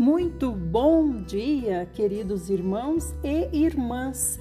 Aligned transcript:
Muito 0.00 0.50
bom 0.50 1.12
dia, 1.12 1.86
queridos 1.92 2.48
irmãos 2.48 3.14
e 3.22 3.54
irmãs. 3.54 4.40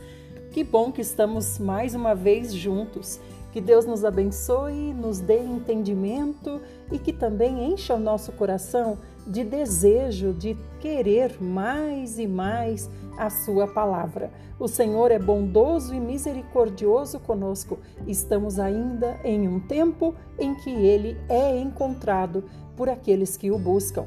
Que 0.53 0.63
bom 0.63 0.89
que 0.89 1.01
estamos 1.01 1.59
mais 1.59 1.93
uma 1.93 2.15
vez 2.15 2.53
juntos. 2.53 3.19
Que 3.51 3.59
Deus 3.59 3.85
nos 3.85 4.05
abençoe, 4.05 4.93
nos 4.93 5.19
dê 5.19 5.39
entendimento 5.39 6.61
e 6.89 6.97
que 6.97 7.11
também 7.11 7.73
encha 7.73 7.93
o 7.93 7.99
nosso 7.99 8.31
coração 8.31 8.99
de 9.27 9.43
desejo 9.43 10.31
de 10.31 10.55
querer 10.79 11.43
mais 11.43 12.17
e 12.17 12.25
mais 12.25 12.89
a 13.17 13.29
Sua 13.29 13.67
palavra. 13.67 14.31
O 14.57 14.65
Senhor 14.65 15.11
é 15.11 15.19
bondoso 15.19 15.93
e 15.93 15.99
misericordioso 15.99 17.19
conosco. 17.19 17.79
Estamos 18.07 18.59
ainda 18.59 19.19
em 19.25 19.45
um 19.45 19.59
tempo 19.59 20.15
em 20.39 20.55
que 20.55 20.69
Ele 20.69 21.17
é 21.27 21.59
encontrado 21.59 22.45
por 22.77 22.87
aqueles 22.87 23.35
que 23.35 23.51
o 23.51 23.59
buscam 23.59 24.05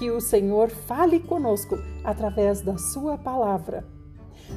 que 0.00 0.10
o 0.10 0.18
Senhor 0.18 0.70
fale 0.70 1.20
conosco 1.20 1.76
através 2.02 2.62
da 2.62 2.78
Sua 2.78 3.18
palavra. 3.18 3.86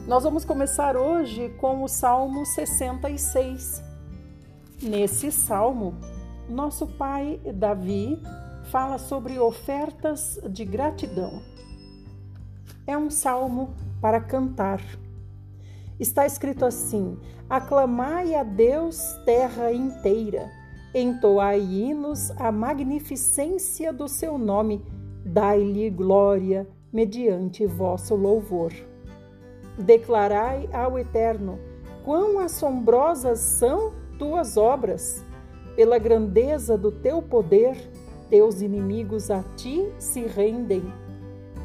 Nós 0.07 0.23
vamos 0.23 0.45
começar 0.45 0.95
hoje 0.95 1.49
com 1.59 1.83
o 1.83 1.87
Salmo 1.89 2.45
66. 2.45 3.83
Nesse 4.81 5.33
salmo, 5.33 5.95
nosso 6.47 6.87
pai 6.87 7.41
Davi 7.55 8.17
fala 8.71 8.97
sobre 8.97 9.37
ofertas 9.37 10.39
de 10.49 10.63
gratidão. 10.63 11.41
É 12.87 12.97
um 12.97 13.09
salmo 13.09 13.73
para 13.99 14.21
cantar. 14.21 14.79
Está 15.99 16.25
escrito 16.25 16.63
assim: 16.63 17.19
Aclamai 17.49 18.33
a 18.33 18.43
Deus, 18.43 18.97
terra 19.25 19.73
inteira, 19.73 20.49
entoai 20.95 21.59
hinos 21.59 22.31
à 22.31 22.49
magnificência 22.49 23.91
do 23.91 24.07
seu 24.07 24.37
nome 24.37 25.02
dai-lhe 25.23 25.89
glória 25.89 26.67
mediante 26.91 27.65
vosso 27.65 28.15
louvor. 28.15 28.73
Declarai 29.77 30.69
ao 30.71 30.99
Eterno 30.99 31.57
quão 32.03 32.39
assombrosas 32.39 33.39
são 33.39 33.93
tuas 34.19 34.57
obras. 34.57 35.23
Pela 35.75 35.97
grandeza 35.97 36.77
do 36.77 36.91
teu 36.91 37.21
poder, 37.21 37.75
teus 38.29 38.61
inimigos 38.61 39.31
a 39.31 39.43
ti 39.55 39.89
se 39.97 40.21
rendem. 40.21 40.83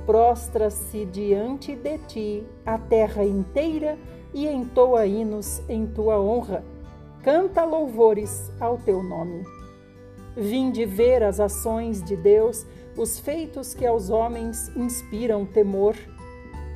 Prostra-se 0.06 1.04
diante 1.04 1.74
de 1.76 1.98
ti 1.98 2.46
a 2.64 2.78
terra 2.78 3.24
inteira 3.24 3.98
e 4.32 4.46
entoa 4.46 5.04
hinos 5.04 5.62
em 5.68 5.86
tua 5.86 6.18
honra. 6.18 6.64
Canta 7.22 7.64
louvores 7.64 8.50
ao 8.58 8.78
teu 8.78 9.02
nome. 9.02 9.44
Vinde 10.34 10.86
ver 10.86 11.22
as 11.22 11.40
ações 11.40 12.02
de 12.02 12.16
Deus 12.16 12.64
os 12.98 13.18
feitos 13.18 13.72
que 13.72 13.86
aos 13.86 14.10
homens 14.10 14.70
inspiram 14.76 15.46
temor. 15.46 15.94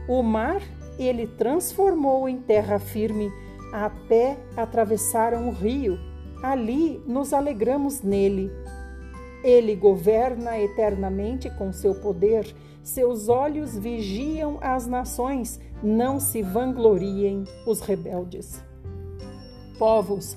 O 0.08 0.22
mar 0.22 0.62
ele 0.98 1.26
transformou 1.26 2.28
em 2.28 2.38
terra 2.38 2.78
firme, 2.78 3.30
a 3.72 3.90
pé 3.90 4.38
atravessaram 4.56 5.48
o 5.48 5.52
rio, 5.52 5.98
ali 6.42 7.02
nos 7.06 7.32
alegramos 7.32 8.02
nele. 8.02 8.50
Ele 9.42 9.74
governa 9.74 10.58
eternamente 10.58 11.50
com 11.50 11.72
seu 11.72 11.94
poder, 11.96 12.54
seus 12.82 13.28
olhos 13.28 13.76
vigiam 13.76 14.58
as 14.60 14.86
nações, 14.86 15.58
não 15.82 16.20
se 16.20 16.42
vangloriem 16.42 17.44
os 17.66 17.80
rebeldes. 17.80 18.62
Povos, 19.78 20.36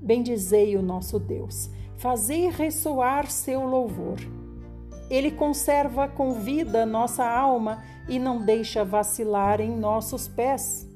bendizei 0.00 0.76
o 0.76 0.82
nosso 0.82 1.18
Deus, 1.18 1.68
fazei 1.98 2.48
ressoar 2.48 3.30
seu 3.30 3.66
louvor. 3.66 4.16
Ele 5.10 5.30
conserva 5.30 6.08
com 6.08 6.32
vida 6.32 6.84
nossa 6.84 7.24
alma 7.24 7.82
e 8.08 8.18
não 8.18 8.44
deixa 8.44 8.84
vacilar 8.84 9.60
em 9.60 9.76
nossos 9.76 10.28
pés. 10.28 10.88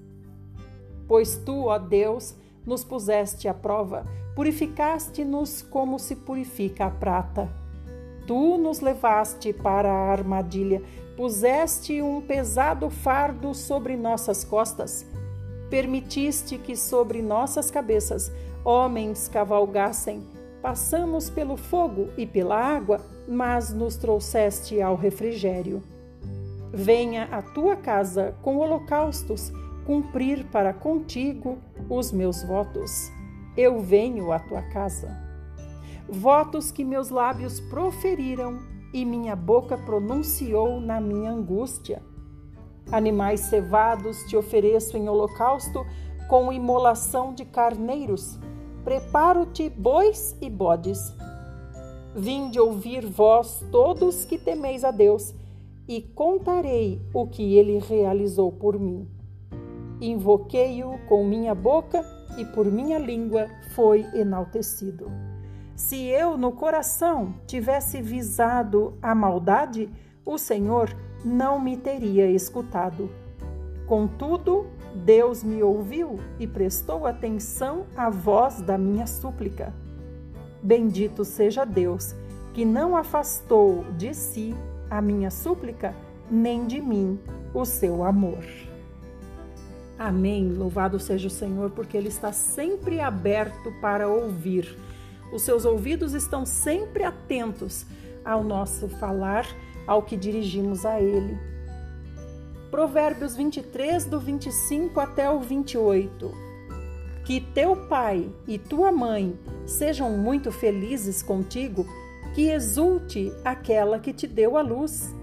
Pois 1.07 1.37
tu, 1.37 1.67
ó 1.67 1.79
Deus, 1.79 2.35
nos 2.65 2.85
puseste 2.85 3.49
à 3.49 3.55
prova, 3.55 4.05
purificaste-nos 4.35 5.63
como 5.63 5.99
se 5.99 6.17
purifica 6.17 6.87
a 6.87 6.91
prata. 6.91 7.49
Tu 8.27 8.59
nos 8.59 8.81
levaste 8.81 9.53
para 9.53 9.91
a 9.91 10.13
armadilha, 10.13 10.83
puseste 11.17 12.01
um 12.01 12.21
pesado 12.21 12.89
fardo 12.89 13.53
sobre 13.55 13.97
nossas 13.97 14.45
costas. 14.45 15.05
Permitiste 15.69 16.59
que 16.59 16.77
sobre 16.77 17.23
nossas 17.23 17.71
cabeças 17.71 18.31
homens 18.65 19.29
cavalgassem. 19.29 20.23
Passamos 20.63 21.31
pelo 21.31 21.57
fogo 21.57 22.09
e 22.17 22.27
pela 22.27 22.57
água, 22.57 23.01
mas 23.29 23.73
nos 23.73 23.97
trouxeste 23.97 24.81
ao 24.81 24.97
refrigério. 24.97 25.83
Venha 26.73 27.25
à 27.25 27.43
tua 27.43 27.77
casa 27.77 28.35
com 28.43 28.57
holocaustos, 28.59 29.53
cumprir 29.85 30.45
para 30.47 30.73
contigo 30.73 31.59
os 31.89 32.13
meus 32.13 32.43
votos. 32.43 33.11
Eu 33.57 33.81
venho 33.81 34.31
à 34.31 34.39
tua 34.39 34.63
casa. 34.63 35.09
Votos 36.09 36.71
que 36.71 36.85
meus 36.85 37.09
lábios 37.09 37.61
proferiram 37.61 38.59
e 38.93 39.05
minha 39.05 39.35
boca 39.35 39.77
pronunciou 39.77 40.81
na 40.81 41.01
minha 41.01 41.33
angústia. 41.33 42.03
Animais 42.91 43.41
cevados 43.41 44.25
te 44.25 44.37
ofereço 44.37 44.97
em 44.97 45.09
holocausto 45.09 45.85
com 46.29 46.53
imolação 46.53 47.35
de 47.35 47.45
carneiros. 47.45 48.39
Preparo-te 48.85 49.69
bois 49.69 50.37
e 50.41 50.49
bodes 50.49 51.13
Vinde 52.15 52.59
ouvir 52.59 53.07
vós 53.07 53.65
todos 53.71 54.25
que 54.25 54.39
temeis 54.39 54.85
a 54.85 54.91
Deus, 54.91 55.35
e 55.89 56.01
contarei 56.01 57.03
o 57.13 57.27
que 57.27 57.57
ele 57.57 57.79
realizou 57.79 58.53
por 58.53 58.79
mim. 58.79 59.09
Invoquei-o 60.01 60.99
com 61.09 61.25
minha 61.25 61.55
boca 61.55 62.05
e 62.39 62.45
por 62.45 62.65
minha 62.67 62.97
língua 62.97 63.49
foi 63.75 64.07
enaltecido. 64.15 65.11
Se 65.75 66.07
eu 66.07 66.37
no 66.39 66.53
coração 66.53 67.35
tivesse 67.47 68.01
visado 68.01 68.97
a 69.03 69.15
maldade, 69.15 69.91
o 70.25 70.39
Senhor 70.39 70.95
não 71.25 71.59
me 71.59 71.77
teria 71.77 72.31
escutado. 72.31 73.11
Contudo, 73.87 74.67
Deus 74.95 75.43
me 75.43 75.63
ouviu 75.63 76.21
e 76.39 76.47
prestou 76.47 77.07
atenção 77.07 77.87
à 77.97 78.09
voz 78.09 78.63
da 78.63 78.79
minha 78.79 79.07
súplica. 79.07 79.75
Bendito 80.63 81.25
seja 81.25 81.65
Deus, 81.65 82.15
que 82.53 82.65
não 82.65 82.97
afastou 82.97 83.85
de 83.97 84.13
si 84.15 84.55
a 84.91 85.01
minha 85.01 85.31
súplica, 85.31 85.95
nem 86.31 86.67
de 86.67 86.81
mim 86.81 87.19
o 87.55 87.65
seu 87.65 88.05
amor. 88.05 88.45
Amém. 89.99 90.53
Louvado 90.53 90.99
seja 90.99 91.29
o 91.29 91.31
Senhor, 91.31 91.71
porque 91.71 91.97
Ele 91.97 92.09
está 92.09 92.33
sempre 92.33 93.01
aberto 93.01 93.71
para 93.81 94.09
ouvir. 94.09 94.77
Os 95.33 95.43
seus 95.43 95.65
ouvidos 95.65 96.15
estão 96.15 96.47
sempre 96.47 97.05
atentos 97.05 97.85
ao 98.25 98.43
nosso 98.43 98.89
falar, 98.89 99.47
ao 99.87 100.03
que 100.03 100.17
dirigimos 100.17 100.87
a 100.87 101.01
Ele. 101.01 101.39
Provérbios 102.71 103.37
23, 103.37 104.07
do 104.07 104.19
25 104.19 104.99
até 105.01 105.31
o 105.31 105.41
28. 105.41 106.31
Que 107.25 107.41
teu 107.41 107.77
pai 107.87 108.31
e 108.49 108.59
tua 108.59 108.91
mãe 108.91 109.39
sejam 109.67 110.11
muito 110.11 110.51
felizes 110.51 111.23
contigo, 111.23 111.87
que 112.35 112.51
exulte 112.51 113.33
aquela 113.45 113.99
que 113.99 114.13
te 114.13 114.27
deu 114.27 114.57
a 114.57 114.63
luz. 114.63 115.15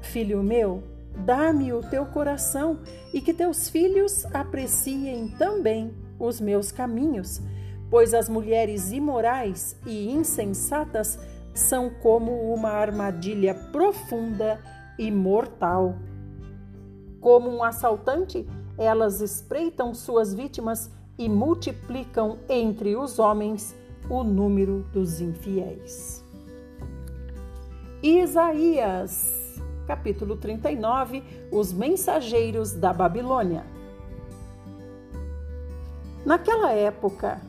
Filho 0.00 0.42
meu, 0.42 0.82
dá-me 1.24 1.72
o 1.72 1.80
teu 1.80 2.06
coração 2.06 2.80
e 3.12 3.20
que 3.20 3.32
teus 3.32 3.68
filhos 3.68 4.24
apreciem 4.34 5.28
também 5.38 5.94
os 6.18 6.40
meus 6.40 6.72
caminhos, 6.72 7.40
pois 7.90 8.14
as 8.14 8.28
mulheres 8.28 8.92
imorais 8.92 9.76
e 9.86 10.10
insensatas 10.10 11.18
são 11.54 11.88
como 11.88 12.52
uma 12.52 12.70
armadilha 12.70 13.54
profunda 13.54 14.60
e 14.98 15.10
mortal. 15.10 15.96
Como 17.20 17.48
um 17.48 17.62
assaltante, 17.62 18.46
elas 18.76 19.20
espreitam 19.20 19.94
suas 19.94 20.34
vítimas 20.34 20.90
e 21.18 21.28
multiplicam 21.28 22.38
entre 22.48 22.96
os 22.96 23.18
homens 23.18 23.74
o 24.08 24.22
número 24.22 24.84
dos 24.92 25.20
infiéis. 25.20 26.24
Isaías, 28.02 29.60
capítulo 29.86 30.36
39, 30.36 31.22
os 31.50 31.72
mensageiros 31.72 32.72
da 32.72 32.92
Babilônia. 32.92 33.64
Naquela 36.24 36.72
época, 36.72 37.40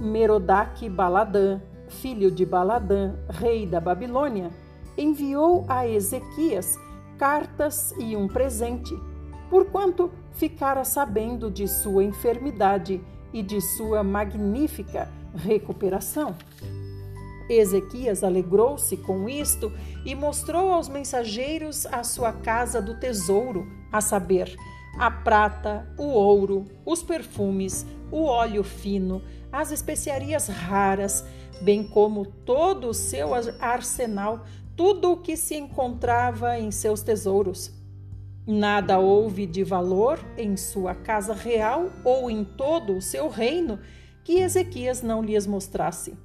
Merodach 0.00 0.88
Baladã, 0.88 1.60
filho 1.88 2.30
de 2.30 2.44
Baladã, 2.44 3.14
rei 3.28 3.66
da 3.66 3.80
Babilônia, 3.80 4.50
enviou 4.96 5.64
a 5.68 5.86
Ezequias 5.86 6.78
cartas 7.18 7.94
e 7.98 8.16
um 8.16 8.26
presente, 8.26 8.94
porquanto 9.48 10.10
ficara 10.32 10.84
sabendo 10.84 11.50
de 11.50 11.68
sua 11.68 12.02
enfermidade 12.02 13.00
e 13.32 13.42
de 13.42 13.60
sua 13.60 14.02
magnífica 14.02 15.08
recuperação. 15.34 16.36
Ezequias 17.48 18.22
alegrou-se 18.22 18.96
com 18.96 19.28
isto 19.28 19.72
e 20.04 20.14
mostrou 20.14 20.72
aos 20.72 20.88
mensageiros 20.88 21.86
a 21.86 22.04
sua 22.04 22.32
casa 22.32 22.80
do 22.80 22.98
tesouro, 22.98 23.66
a 23.90 24.00
saber, 24.00 24.56
a 24.98 25.10
prata, 25.10 25.88
o 25.98 26.04
ouro, 26.04 26.66
os 26.84 27.02
perfumes, 27.02 27.86
o 28.10 28.24
óleo 28.24 28.62
fino, 28.62 29.22
as 29.50 29.70
especiarias 29.70 30.48
raras, 30.48 31.24
bem 31.60 31.82
como 31.82 32.26
todo 32.26 32.88
o 32.88 32.94
seu 32.94 33.30
arsenal, 33.60 34.44
tudo 34.76 35.12
o 35.12 35.16
que 35.16 35.36
se 35.36 35.54
encontrava 35.54 36.58
em 36.58 36.70
seus 36.70 37.02
tesouros. 37.02 37.81
Nada 38.46 38.98
houve 38.98 39.46
de 39.46 39.62
valor 39.62 40.18
em 40.36 40.56
sua 40.56 40.96
casa 40.96 41.32
real 41.32 41.92
ou 42.04 42.28
em 42.28 42.44
todo 42.44 42.96
o 42.96 43.00
seu 43.00 43.28
reino 43.28 43.78
que 44.24 44.40
Ezequias 44.40 45.00
não 45.00 45.22
lhes 45.22 45.46
mostrasse. 45.46 46.18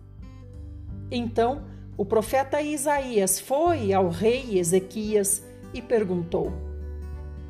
Então 1.12 1.64
o 1.96 2.04
profeta 2.04 2.60
Isaías 2.60 3.40
foi 3.40 3.94
ao 3.94 4.10
rei 4.10 4.58
Ezequias 4.58 5.46
e 5.74 5.82
perguntou: 5.82 6.52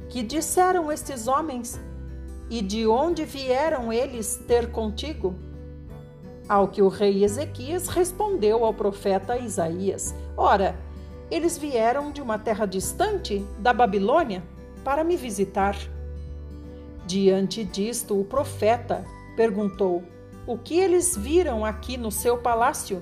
Que 0.10 0.22
disseram 0.22 0.92
estes 0.92 1.28
homens? 1.28 1.80
E 2.50 2.62
de 2.62 2.86
onde 2.86 3.24
vieram 3.24 3.92
eles 3.92 4.36
ter 4.48 4.72
contigo? 4.72 5.36
Ao 6.48 6.68
que 6.68 6.82
o 6.82 6.90
rei 6.90 7.24
Ezequias 7.24 7.88
respondeu 7.88 8.66
ao 8.66 8.74
profeta 8.74 9.38
Isaías: 9.38 10.14
Ora, 10.36 10.78
eles 11.32 11.58
vieram 11.58 12.12
de 12.12 12.22
uma 12.22 12.38
terra 12.38 12.66
distante, 12.66 13.46
da 13.60 13.74
Babilônia, 13.74 14.44
para 14.84 15.04
me 15.04 15.16
visitar. 15.16 15.76
Diante 17.06 17.64
disto, 17.64 18.20
o 18.20 18.26
profeta 18.26 19.06
perguntou: 19.36 20.04
O 20.46 20.58
que 20.58 20.78
eles 20.78 21.16
viram 21.16 21.64
aqui 21.64 21.98
no 21.98 22.12
seu 22.12 22.38
palácio? 22.38 23.02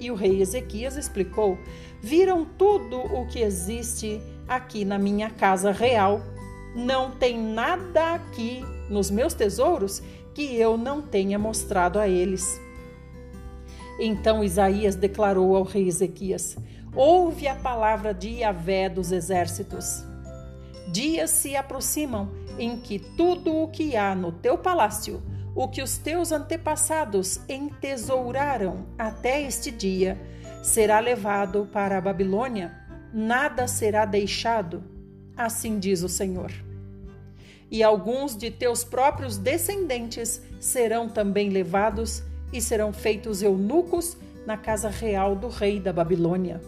E 0.00 0.10
o 0.10 0.14
rei 0.14 0.40
Ezequias 0.40 0.96
explicou: 0.96 1.58
Viram 2.00 2.44
tudo 2.44 2.98
o 2.98 3.26
que 3.26 3.40
existe 3.40 4.20
aqui 4.48 4.84
na 4.84 4.98
minha 4.98 5.30
casa 5.30 5.72
real. 5.72 6.20
Não 6.74 7.10
tem 7.10 7.38
nada 7.38 8.14
aqui 8.14 8.62
nos 8.88 9.10
meus 9.10 9.34
tesouros 9.34 10.02
que 10.34 10.56
eu 10.56 10.76
não 10.76 11.00
tenha 11.00 11.38
mostrado 11.38 11.98
a 11.98 12.08
eles. 12.08 12.60
Então 13.98 14.42
Isaías 14.42 14.96
declarou 14.96 15.56
ao 15.56 15.62
rei 15.62 15.86
Ezequias: 15.86 16.56
Ouve 16.94 17.46
a 17.46 17.54
palavra 17.54 18.12
de 18.12 18.40
Yahvé 18.40 18.88
dos 18.88 19.12
exércitos. 19.12 20.04
Dias 20.88 21.30
se 21.30 21.56
aproximam 21.56 22.30
em 22.58 22.76
que 22.78 22.98
tudo 22.98 23.54
o 23.54 23.68
que 23.68 23.96
há 23.96 24.14
no 24.14 24.30
teu 24.30 24.56
palácio 24.56 25.22
o 25.54 25.68
que 25.68 25.82
os 25.82 25.96
teus 25.96 26.32
antepassados 26.32 27.40
entesouraram 27.48 28.86
até 28.98 29.42
este 29.42 29.70
dia 29.70 30.20
será 30.62 30.98
levado 30.98 31.68
para 31.72 31.98
a 31.98 32.00
Babilônia, 32.00 32.74
nada 33.12 33.68
será 33.68 34.04
deixado, 34.04 34.82
assim 35.36 35.78
diz 35.78 36.02
o 36.02 36.08
Senhor. 36.08 36.50
E 37.70 37.82
alguns 37.82 38.36
de 38.36 38.50
teus 38.50 38.82
próprios 38.82 39.36
descendentes 39.36 40.42
serão 40.58 41.08
também 41.08 41.50
levados 41.50 42.22
e 42.52 42.60
serão 42.60 42.92
feitos 42.92 43.42
eunucos 43.42 44.16
na 44.46 44.56
casa 44.56 44.88
real 44.88 45.36
do 45.36 45.48
rei 45.48 45.78
da 45.78 45.92
Babilônia. 45.92 46.60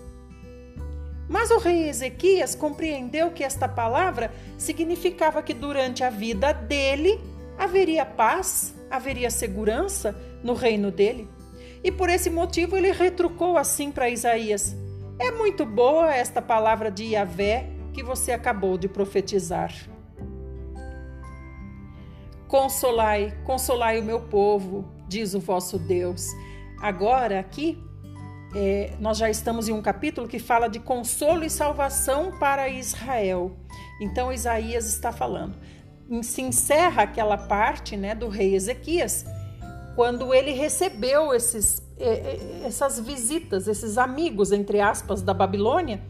Mas 1.29 1.51
o 1.51 1.59
rei 1.59 1.89
Ezequias 1.89 2.55
compreendeu 2.55 3.31
que 3.31 3.43
esta 3.43 3.69
palavra 3.69 4.33
significava 4.57 5.43
que 5.43 5.53
durante 5.53 6.05
a 6.05 6.11
vida 6.11 6.53
dele 6.53 7.21
haveria 7.59 8.05
paz 8.05 8.75
haveria 8.91 9.31
segurança 9.31 10.17
no 10.43 10.55
reino 10.55 10.91
dele. 10.91 11.29
E 11.83 11.91
por 11.91 12.09
esse 12.09 12.31
motivo 12.31 12.77
ele 12.77 12.93
retrucou 12.93 13.57
assim 13.57 13.91
para 13.91 14.11
Isaías: 14.11 14.75
É 15.19 15.31
muito 15.31 15.65
boa 15.65 16.15
esta 16.15 16.41
palavra 16.41 16.91
de 16.91 17.05
Yahvé 17.05 17.71
que 17.93 18.03
você 18.03 18.33
acabou 18.33 18.77
de 18.77 18.89
profetizar. 18.89 19.73
Consolai, 22.49 23.37
consolai 23.45 23.99
o 23.99 24.05
meu 24.05 24.21
povo, 24.21 24.89
diz 25.09 25.35
o 25.35 25.41
vosso 25.41 25.79
Deus. 25.79 26.29
Agora, 26.81 27.41
aqui, 27.41 27.79
é, 28.55 28.93
nós 29.01 29.19
já 29.19 29.29
estamos 29.29 29.69
em 29.69 29.73
um 29.73 29.83
capítulo 29.83 30.29
que 30.29 30.39
fala 30.39 30.69
de 30.69 30.79
consolo 30.79 31.45
e 31.45 31.51
salvação 31.51 32.39
para 32.39 32.69
Israel. 32.69 33.57
Então, 34.01 34.33
Isaías 34.33 34.87
está 34.87 35.13
falando 35.13 35.57
se 36.23 36.43
encerra 36.43 37.03
aquela 37.03 37.37
parte 37.37 37.97
né, 37.97 38.15
do 38.15 38.29
rei 38.29 38.55
Ezequias, 38.55 39.25
quando 39.95 40.33
ele 40.33 40.53
recebeu 40.53 41.35
esses, 41.35 41.83
essas 42.65 43.01
visitas, 43.01 43.67
esses 43.67 43.99
amigos, 43.99 44.53
entre 44.53 44.81
aspas, 44.81 45.23
da 45.23 45.33
Babilônia, 45.33 46.01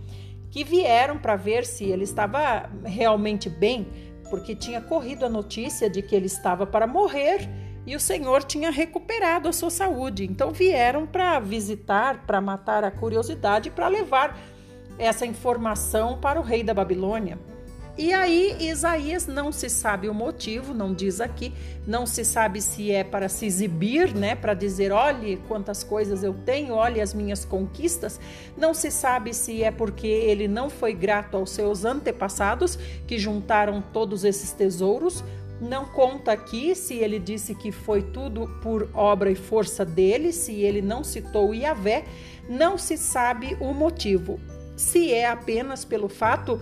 que 0.51 0.65
vieram 0.65 1.19
para 1.19 1.37
ver 1.37 1.65
se 1.65 1.85
ele 1.85 2.05
estava 2.05 2.69
realmente 2.85 3.49
bem, 3.49 3.87
porque 4.29 4.55
tinha 4.55 4.81
corrido 4.81 5.25
a 5.25 5.29
notícia 5.29 5.89
de 5.89 6.03
que 6.03 6.15
ele 6.15 6.27
estava 6.27 6.67
para 6.67 6.87
morrer 6.87 7.49
e 7.87 7.95
o 7.95 8.01
Senhor 8.01 8.43
tinha 8.43 8.71
recuperado 8.71 9.49
a 9.49 9.53
sua 9.53 9.71
saúde. 9.71 10.25
Então 10.25 10.51
vieram 10.51 11.07
para 11.07 11.39
visitar, 11.39 12.27
para 12.27 12.41
matar 12.41 12.83
a 12.83 12.91
curiosidade, 12.91 13.71
para 13.71 13.89
levar 13.89 14.39
essa 14.99 15.25
informação 15.25 16.19
para 16.19 16.41
o 16.41 16.43
rei 16.43 16.65
da 16.65 16.75
Babilônia. 16.75 17.39
E 17.99 18.13
aí, 18.13 18.55
Isaías 18.61 19.27
não 19.27 19.51
se 19.51 19.71
sabe 19.71 20.07
o 20.07 20.13
motivo, 20.13 20.75
não 20.75 20.93
diz 20.93 21.19
aqui, 21.19 21.55
não 21.87 22.05
se 22.05 22.27
sabe 22.27 22.61
se 22.61 22.93
é 22.93 23.03
para 23.03 23.27
se 23.27 23.47
exibir, 23.47 24.15
né, 24.15 24.35
para 24.35 24.53
dizer, 24.53 24.93
olhe 24.93 25.39
quantas 25.49 25.83
coisas 25.83 26.23
eu 26.23 26.35
tenho, 26.45 26.75
olhe 26.75 27.01
as 27.01 27.15
minhas 27.15 27.47
conquistas. 27.47 28.21
Não 28.55 28.75
se 28.75 28.91
sabe 28.91 29.33
se 29.33 29.63
é 29.63 29.71
porque 29.71 30.07
ele 30.07 30.47
não 30.47 30.69
foi 30.69 30.93
grato 30.93 31.39
aos 31.39 31.49
seus 31.51 31.87
antepassados 31.87 32.79
que 33.07 33.17
juntaram 33.17 33.81
todos 33.81 34.25
esses 34.25 34.53
tesouros. 34.53 35.25
Não 35.61 35.87
conta 35.87 36.33
aqui 36.33 36.75
se 36.75 36.95
ele 36.95 37.19
disse 37.19 37.55
que 37.55 37.73
foi 37.73 38.03
tudo 38.03 38.47
por 38.63 38.91
obra 38.93 39.31
e 39.31 39.35
força 39.35 39.85
dele, 39.85 40.33
se 40.33 40.53
ele 40.53 40.83
não 40.83 41.03
citou 41.03 41.55
Yahvé, 41.55 42.05
não 42.49 42.77
se 42.77 42.97
sabe 42.97 43.57
o 43.61 43.73
motivo. 43.73 44.39
Se 44.77 45.13
é 45.13 45.27
apenas 45.27 45.85
pelo 45.85 46.09
fato 46.09 46.61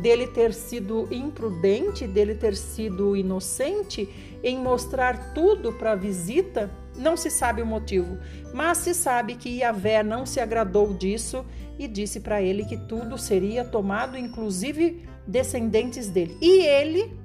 dele 0.00 0.26
ter 0.26 0.52
sido 0.52 1.06
imprudente, 1.12 2.06
dele 2.06 2.34
ter 2.34 2.56
sido 2.56 3.16
inocente 3.16 4.08
em 4.42 4.58
mostrar 4.58 5.32
tudo 5.34 5.72
para 5.72 5.92
a 5.92 5.96
visita, 5.96 6.70
não 6.96 7.16
se 7.16 7.30
sabe 7.30 7.62
o 7.62 7.66
motivo, 7.66 8.18
mas 8.52 8.78
se 8.78 8.94
sabe 8.94 9.36
que 9.36 9.58
Yahvé 9.58 10.02
não 10.02 10.26
se 10.26 10.40
agradou 10.40 10.92
disso 10.94 11.44
e 11.78 11.86
disse 11.86 12.20
para 12.20 12.42
ele 12.42 12.64
que 12.64 12.76
tudo 12.76 13.16
seria 13.16 13.64
tomado, 13.64 14.16
inclusive 14.16 15.06
descendentes 15.26 16.08
dele. 16.08 16.36
E 16.40 16.60
ele, 16.66 17.16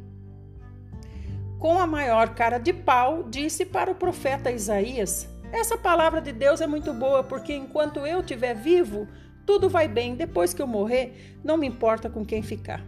com 1.59 1.79
a 1.79 1.87
maior 1.87 2.35
cara 2.35 2.57
de 2.57 2.71
pau, 2.71 3.23
disse 3.23 3.65
para 3.65 3.91
o 3.91 3.95
profeta 3.95 4.51
Isaías: 4.51 5.27
Essa 5.51 5.77
palavra 5.77 6.21
de 6.21 6.31
Deus 6.31 6.61
é 6.61 6.67
muito 6.67 6.93
boa, 6.93 7.23
porque 7.23 7.53
enquanto 7.53 8.05
eu 8.05 8.19
estiver 8.19 8.53
vivo, 8.53 9.07
tudo 9.45 9.69
vai 9.69 9.87
bem, 9.87 10.15
depois 10.15 10.53
que 10.53 10.61
eu 10.61 10.67
morrer, 10.67 11.37
não 11.43 11.57
me 11.57 11.67
importa 11.67 12.09
com 12.09 12.25
quem 12.25 12.41
ficar. 12.41 12.83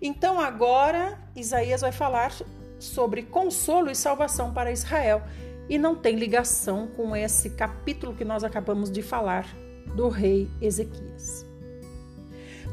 Então 0.00 0.38
agora 0.38 1.18
Isaías 1.34 1.80
vai 1.80 1.92
falar 1.92 2.32
sobre 2.78 3.22
consolo 3.22 3.90
e 3.90 3.94
salvação 3.94 4.52
para 4.52 4.70
Israel 4.70 5.22
e 5.68 5.78
não 5.78 5.96
tem 5.96 6.16
ligação 6.16 6.86
com 6.86 7.16
esse 7.16 7.50
capítulo 7.50 8.14
que 8.14 8.24
nós 8.24 8.44
acabamos 8.44 8.90
de 8.90 9.02
falar 9.02 9.46
do 9.94 10.08
rei 10.08 10.48
Ezequias. 10.60 11.47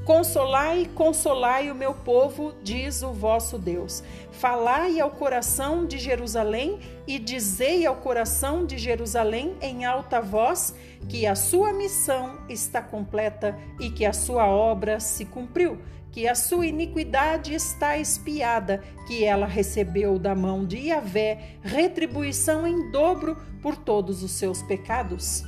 Consolai, 0.05 0.87
consolai 0.93 1.71
o 1.71 1.75
meu 1.75 1.91
povo, 1.91 2.53
diz 2.61 3.01
o 3.01 3.11
vosso 3.11 3.57
Deus. 3.57 4.03
Falai 4.31 4.99
ao 4.99 5.09
coração 5.09 5.83
de 5.83 5.97
Jerusalém 5.97 6.79
e 7.07 7.17
dizei 7.17 7.87
ao 7.87 7.95
coração 7.95 8.67
de 8.67 8.77
Jerusalém 8.77 9.57
em 9.59 9.83
alta 9.83 10.21
voz 10.21 10.75
que 11.09 11.25
a 11.25 11.33
sua 11.33 11.73
missão 11.73 12.37
está 12.47 12.83
completa 12.83 13.57
e 13.79 13.89
que 13.89 14.05
a 14.05 14.13
sua 14.13 14.45
obra 14.45 14.99
se 14.99 15.25
cumpriu, 15.25 15.79
que 16.11 16.27
a 16.27 16.35
sua 16.35 16.67
iniquidade 16.67 17.55
está 17.55 17.97
espiada, 17.97 18.83
que 19.07 19.23
ela 19.23 19.47
recebeu 19.47 20.19
da 20.19 20.35
mão 20.35 20.65
de 20.65 20.77
Yahvé 20.89 21.57
retribuição 21.63 22.67
em 22.67 22.91
dobro 22.91 23.35
por 23.59 23.75
todos 23.75 24.21
os 24.21 24.33
seus 24.33 24.61
pecados. 24.61 25.41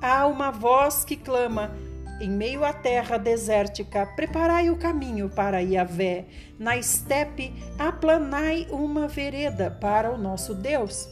Há 0.00 0.28
uma 0.28 0.52
voz 0.52 1.04
que 1.04 1.16
clama: 1.16 1.76
em 2.20 2.30
meio 2.30 2.64
à 2.64 2.72
terra 2.72 3.16
desértica, 3.16 4.06
preparai 4.06 4.68
o 4.68 4.76
caminho 4.76 5.30
para 5.30 5.60
Yahvé. 5.60 6.26
Na 6.58 6.76
estepe, 6.76 7.54
aplanai 7.78 8.66
uma 8.70 9.08
vereda 9.08 9.70
para 9.70 10.12
o 10.12 10.18
nosso 10.18 10.54
Deus. 10.54 11.08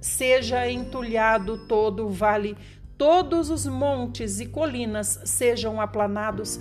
Seja 0.00 0.70
entulhado 0.70 1.66
todo 1.66 2.06
o 2.06 2.10
vale, 2.10 2.56
todos 2.98 3.48
os 3.50 3.66
montes 3.66 4.38
e 4.38 4.46
colinas 4.46 5.20
sejam 5.24 5.80
aplanados. 5.80 6.60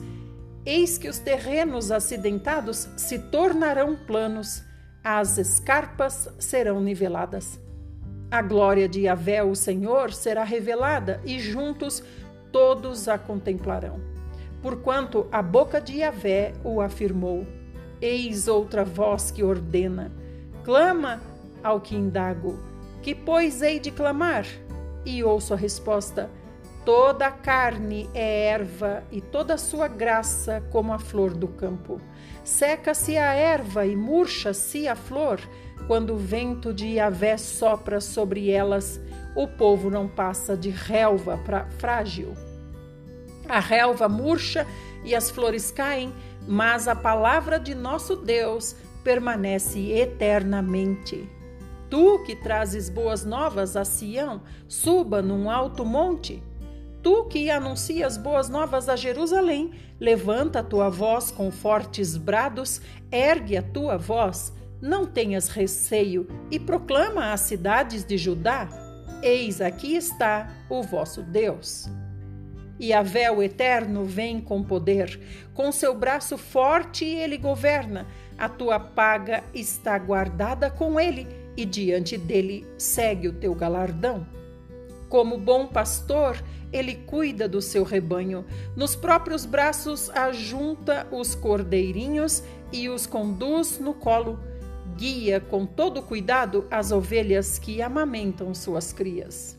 Eis 0.66 0.98
que 0.98 1.10
os 1.10 1.20
terrenos 1.20 1.92
acidentados 1.92 2.90
se 2.96 3.20
tornarão 3.20 3.96
planos, 3.96 4.64
as 5.04 5.38
escarpas 5.38 6.28
serão 6.40 6.80
niveladas. 6.80 7.60
A 8.32 8.42
glória 8.42 8.90
de 8.90 9.02
Yahvé, 9.02 9.44
o 9.44 9.54
Senhor, 9.54 10.12
será 10.12 10.44
revelada 10.44 11.22
e 11.24 11.40
juntos 11.40 12.04
todos 12.56 13.10
a 13.10 13.18
contemplarão. 13.18 14.00
Porquanto 14.62 15.28
a 15.30 15.42
boca 15.42 15.82
de 15.82 15.98
Yahvé 15.98 16.54
o 16.64 16.80
afirmou. 16.80 17.46
Eis 18.02 18.48
outra 18.48 18.86
voz 18.86 19.30
que 19.30 19.44
ordena: 19.44 20.10
clama 20.64 21.22
ao 21.62 21.82
que 21.82 21.98
indago. 21.98 22.58
Que, 23.02 23.14
pois, 23.14 23.62
hei 23.62 23.78
de 23.78 23.92
clamar? 23.92 24.46
E 25.06 25.22
ouço 25.22 25.54
a 25.54 25.58
resposta: 25.58 26.30
Toda 26.86 27.28
a 27.28 27.32
carne 27.32 28.10
é 28.14 28.46
erva 28.46 29.04
e 29.12 29.20
toda 29.20 29.56
a 29.56 29.58
sua 29.58 29.90
graça 29.90 30.64
como 30.72 30.94
a 30.94 30.98
flor 30.98 31.34
do 31.34 31.50
campo. 31.50 32.00
Seca-se 32.42 33.18
a 33.18 33.34
erva 33.34 33.86
e 33.86 33.98
murcha-se 33.98 34.88
a 34.88 34.96
flor, 34.96 35.42
quando 35.88 36.14
o 36.14 36.18
vento 36.18 36.74
de 36.74 36.88
Iavé 36.88 37.36
sopra 37.36 38.00
sobre 38.00 38.50
elas, 38.50 39.02
o 39.36 39.46
povo 39.46 39.90
não 39.90 40.08
passa 40.08 40.56
de 40.56 40.70
relva 40.70 41.38
frágil. 41.78 42.34
A 43.48 43.60
relva 43.60 44.10
murcha 44.10 44.66
e 45.04 45.14
as 45.14 45.30
flores 45.30 45.72
caem, 45.72 46.14
mas 46.48 46.88
a 46.88 46.96
palavra 46.96 47.60
de 47.60 47.76
nosso 47.76 48.16
Deus 48.16 48.76
permanece 49.04 49.92
eternamente. 49.92 51.30
Tu 51.90 52.20
que 52.24 52.36
trazes 52.36 52.90
boas 52.90 53.24
novas 53.24 53.78
a 53.78 53.86
Sião, 53.86 54.42
suba 54.68 55.22
num 55.22 55.50
alto 55.50 55.86
monte. 55.86 56.42
Tu 57.04 57.26
que 57.26 57.52
anuncias 57.52 58.18
boas 58.18 58.50
novas 58.50 58.90
a 58.90 58.96
Jerusalém, 58.96 59.72
levanta 60.00 60.60
a 60.60 60.64
tua 60.64 60.90
voz 60.90 61.30
com 61.30 61.52
fortes 61.52 62.18
brados, 62.18 62.82
ergue 63.12 63.56
a 63.56 63.62
tua 63.62 63.98
voz, 63.98 64.52
não 64.82 65.06
tenhas 65.06 65.48
receio 65.48 66.28
e 66.50 66.60
proclama 66.60 67.32
às 67.32 67.42
cidades 67.42 68.04
de 68.04 68.18
Judá: 68.18 68.68
Eis 69.22 69.62
aqui 69.62 69.96
está 69.96 70.50
o 70.68 70.82
vosso 70.82 71.22
Deus. 71.22 71.88
E 72.80 72.92
a 72.92 73.02
véu 73.02 73.42
eterno 73.42 74.04
vem 74.04 74.42
com 74.42 74.62
poder, 74.62 75.20
com 75.54 75.72
seu 75.72 75.96
braço 75.96 76.38
forte 76.38 77.06
ele 77.06 77.38
governa, 77.38 78.06
a 78.38 78.50
tua 78.50 78.80
paga 78.80 79.44
está 79.54 79.98
guardada 79.98 80.70
com 80.70 81.00
ele, 81.00 81.26
e 81.56 81.66
diante 81.66 82.18
dele 82.18 82.68
segue 82.78 83.30
o 83.30 83.34
teu 83.34 83.56
galardão. 83.56 84.28
Como 85.08 85.38
bom 85.38 85.68
pastor, 85.68 86.44
ele 86.74 86.96
cuida 86.96 87.48
do 87.48 87.62
seu 87.62 87.84
rebanho. 87.84 88.44
Nos 88.76 88.96
próprios 88.96 89.46
braços 89.46 90.10
ajunta 90.10 91.08
os 91.12 91.34
cordeirinhos 91.34 92.44
e 92.74 92.90
os 92.90 93.06
conduz 93.06 93.80
no 93.80 93.94
colo. 93.94 94.38
Guia 94.98 95.40
com 95.40 95.66
todo 95.66 96.02
cuidado 96.02 96.66
as 96.70 96.92
ovelhas 96.92 97.58
que 97.58 97.82
amamentam 97.82 98.54
suas 98.54 98.92
crias. 98.92 99.58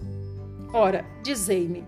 Ora, 0.75 1.07
dizei-me, 1.23 1.85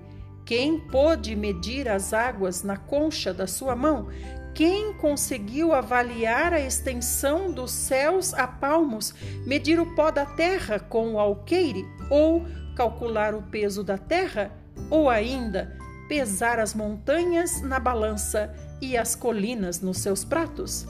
quem 0.49 0.79
pôde 0.79 1.37
medir 1.37 1.87
as 1.91 2.15
águas 2.15 2.63
na 2.63 2.79
concha 2.79 3.35
da 3.35 3.47
sua 3.47 3.77
mão? 3.77 4.09
Quem 4.55 4.95
conseguiu 4.95 5.75
avaliar 5.75 6.55
a 6.55 6.59
extensão 6.59 7.53
dos 7.53 7.71
céus 7.71 8.33
a 8.33 8.49
palmos, 8.49 9.15
medir 9.45 9.79
o 9.79 9.95
pó 9.95 10.11
da 10.11 10.25
terra 10.25 10.81
com 10.81 11.13
o 11.13 11.19
alqueire, 11.19 11.85
ou 12.09 12.47
calcular 12.75 13.35
o 13.35 13.43
peso 13.43 13.85
da 13.85 13.99
terra, 13.99 14.51
ou 14.89 15.11
ainda 15.11 15.77
pesar 16.09 16.59
as 16.59 16.73
montanhas 16.73 17.61
na 17.61 17.79
balança 17.79 18.51
e 18.81 18.97
as 18.97 19.15
colinas 19.15 19.83
nos 19.83 19.99
seus 19.99 20.25
pratos? 20.25 20.87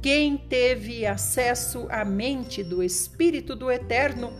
Quem 0.00 0.36
teve 0.36 1.04
acesso 1.04 1.88
à 1.90 2.04
mente 2.04 2.62
do 2.62 2.80
Espírito 2.80 3.56
do 3.56 3.72
Eterno 3.72 4.32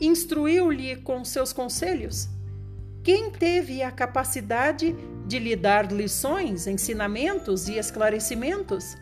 instruiu-lhe 0.00 0.96
com 0.96 1.24
seus 1.24 1.52
conselhos? 1.52 2.33
Quem 3.04 3.30
teve 3.30 3.82
a 3.82 3.92
capacidade 3.92 4.96
de 5.26 5.38
lhe 5.38 5.54
dar 5.54 5.92
lições, 5.92 6.66
ensinamentos 6.66 7.68
e 7.68 7.78
esclarecimentos? 7.78 8.96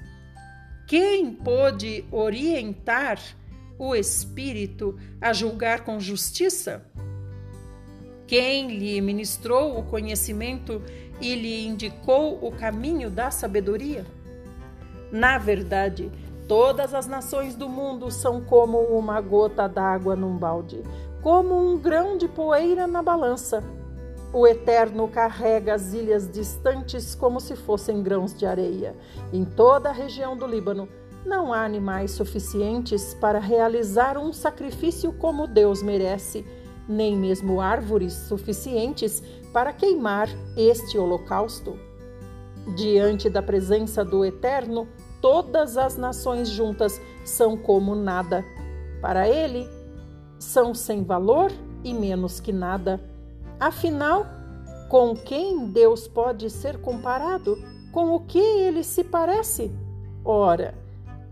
Quem 0.87 1.32
pôde 1.32 2.04
orientar 2.11 3.18
o 3.78 3.94
Espírito 3.94 4.99
a 5.21 5.32
julgar 5.32 5.85
com 5.85 5.99
justiça? 5.99 6.85
quem 8.32 8.78
lhe 8.78 8.99
ministrou 9.02 9.78
o 9.78 9.82
conhecimento 9.82 10.80
e 11.21 11.35
lhe 11.35 11.66
indicou 11.66 12.38
o 12.42 12.50
caminho 12.50 13.11
da 13.11 13.30
sabedoria? 13.30 14.06
Na 15.11 15.37
verdade, 15.37 16.11
todas 16.49 16.94
as 16.94 17.06
nações 17.06 17.54
do 17.54 17.68
mundo 17.68 18.11
são 18.11 18.40
como 18.40 18.78
uma 18.78 19.21
gota 19.21 19.68
d'água 19.68 20.16
num 20.16 20.38
balde, 20.38 20.82
como 21.21 21.54
um 21.54 21.76
grão 21.76 22.16
de 22.16 22.26
poeira 22.26 22.87
na 22.87 23.02
balança. 23.02 23.62
O 24.32 24.46
Eterno 24.46 25.08
carrega 25.08 25.74
as 25.74 25.92
ilhas 25.92 26.30
distantes 26.30 27.14
como 27.14 27.38
se 27.38 27.54
fossem 27.54 28.02
grãos 28.02 28.32
de 28.32 28.46
areia. 28.46 28.96
Em 29.32 29.44
toda 29.44 29.90
a 29.90 29.92
região 29.92 30.36
do 30.36 30.46
Líbano, 30.46 30.88
não 31.24 31.52
há 31.52 31.64
animais 31.64 32.12
suficientes 32.12 33.14
para 33.14 33.38
realizar 33.38 34.16
um 34.16 34.32
sacrifício 34.32 35.12
como 35.12 35.46
Deus 35.46 35.82
merece 35.82 36.44
nem 36.88 37.16
mesmo 37.16 37.60
árvores 37.60 38.12
suficientes 38.12 39.22
para 39.52 39.72
queimar 39.72 40.28
este 40.56 40.98
holocausto. 40.98 41.78
Diante 42.76 43.28
da 43.28 43.42
presença 43.42 44.04
do 44.04 44.24
Eterno, 44.24 44.88
todas 45.20 45.76
as 45.76 45.96
nações 45.96 46.48
juntas 46.48 47.00
são 47.24 47.56
como 47.56 47.94
nada. 47.94 48.44
Para 49.00 49.28
ele, 49.28 49.68
são 50.38 50.74
sem 50.74 51.02
valor 51.02 51.50
e 51.84 51.92
menos 51.92 52.40
que 52.40 52.52
nada. 52.52 53.00
Afinal, 53.62 54.26
com 54.88 55.14
quem 55.14 55.69
Deus 55.69 56.09
pode 56.09 56.50
ser 56.50 56.81
comparado? 56.81 57.57
Com 57.92 58.12
o 58.12 58.19
que 58.19 58.40
ele 58.40 58.83
se 58.83 59.04
parece? 59.04 59.71
Ora, 60.25 60.75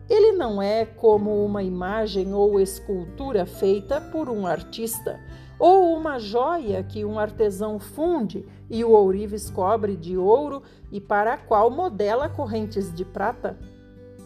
ele 0.08 0.30
não 0.30 0.62
é 0.62 0.86
como 0.86 1.44
uma 1.44 1.60
imagem 1.60 2.32
ou 2.32 2.60
escultura 2.60 3.44
feita 3.46 4.00
por 4.00 4.28
um 4.28 4.46
artista, 4.46 5.18
ou 5.58 5.92
uma 5.92 6.20
joia 6.20 6.84
que 6.84 7.04
um 7.04 7.18
artesão 7.18 7.80
funde 7.80 8.46
e 8.70 8.84
o 8.84 8.92
ourives 8.92 9.50
cobre 9.50 9.96
de 9.96 10.16
ouro 10.16 10.62
e 10.92 11.00
para 11.00 11.34
a 11.34 11.36
qual 11.36 11.68
modela 11.68 12.28
correntes 12.28 12.94
de 12.94 13.04
prata. 13.04 13.58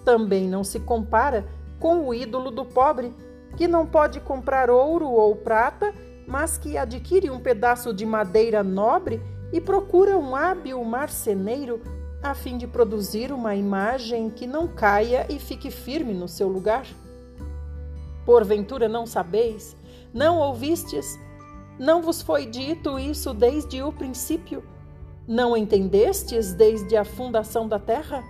Também 0.05 0.47
não 0.47 0.63
se 0.63 0.79
compara 0.79 1.49
com 1.81 2.07
o 2.07 2.13
ídolo 2.13 2.51
do 2.51 2.67
pobre, 2.67 3.15
que 3.57 3.67
não 3.67 3.87
pode 3.87 4.21
comprar 4.21 4.69
ouro 4.69 5.09
ou 5.09 5.35
prata, 5.37 5.95
mas 6.27 6.57
que 6.57 6.77
adquire 6.77 7.31
um 7.31 7.41
pedaço 7.41 7.93
de 7.93 8.07
madeira 8.07 8.63
nobre 8.63 9.21
e 9.53 9.61
procura 9.61 10.19
um 10.19 10.35
hábil 10.35 10.83
marceneiro 10.85 11.83
a 12.23 12.35
fim 12.35 12.57
de 12.57 12.67
produzir 12.67 13.31
uma 13.31 13.55
imagem 13.55 14.31
que 14.31 14.47
não 14.47 14.67
caia 14.67 15.27
e 15.29 15.39
fique 15.39 15.71
firme 15.71 16.15
no 16.15 16.27
seu 16.27 16.49
lugar? 16.49 16.87
Porventura 18.25 18.89
não 18.89 19.07
sabeis, 19.07 19.77
não 20.13 20.39
ouvistes, 20.39 21.19
não 21.79 22.01
vos 22.01 22.23
foi 22.23 22.47
dito 22.47 22.99
isso 22.99 23.35
desde 23.35 23.83
o 23.83 23.93
princípio? 23.93 24.63
Não 25.27 25.57
entendestes 25.57 26.53
desde 26.53 26.97
a 26.97 27.05
fundação 27.05 27.67
da 27.67 27.79
terra? 27.79 28.23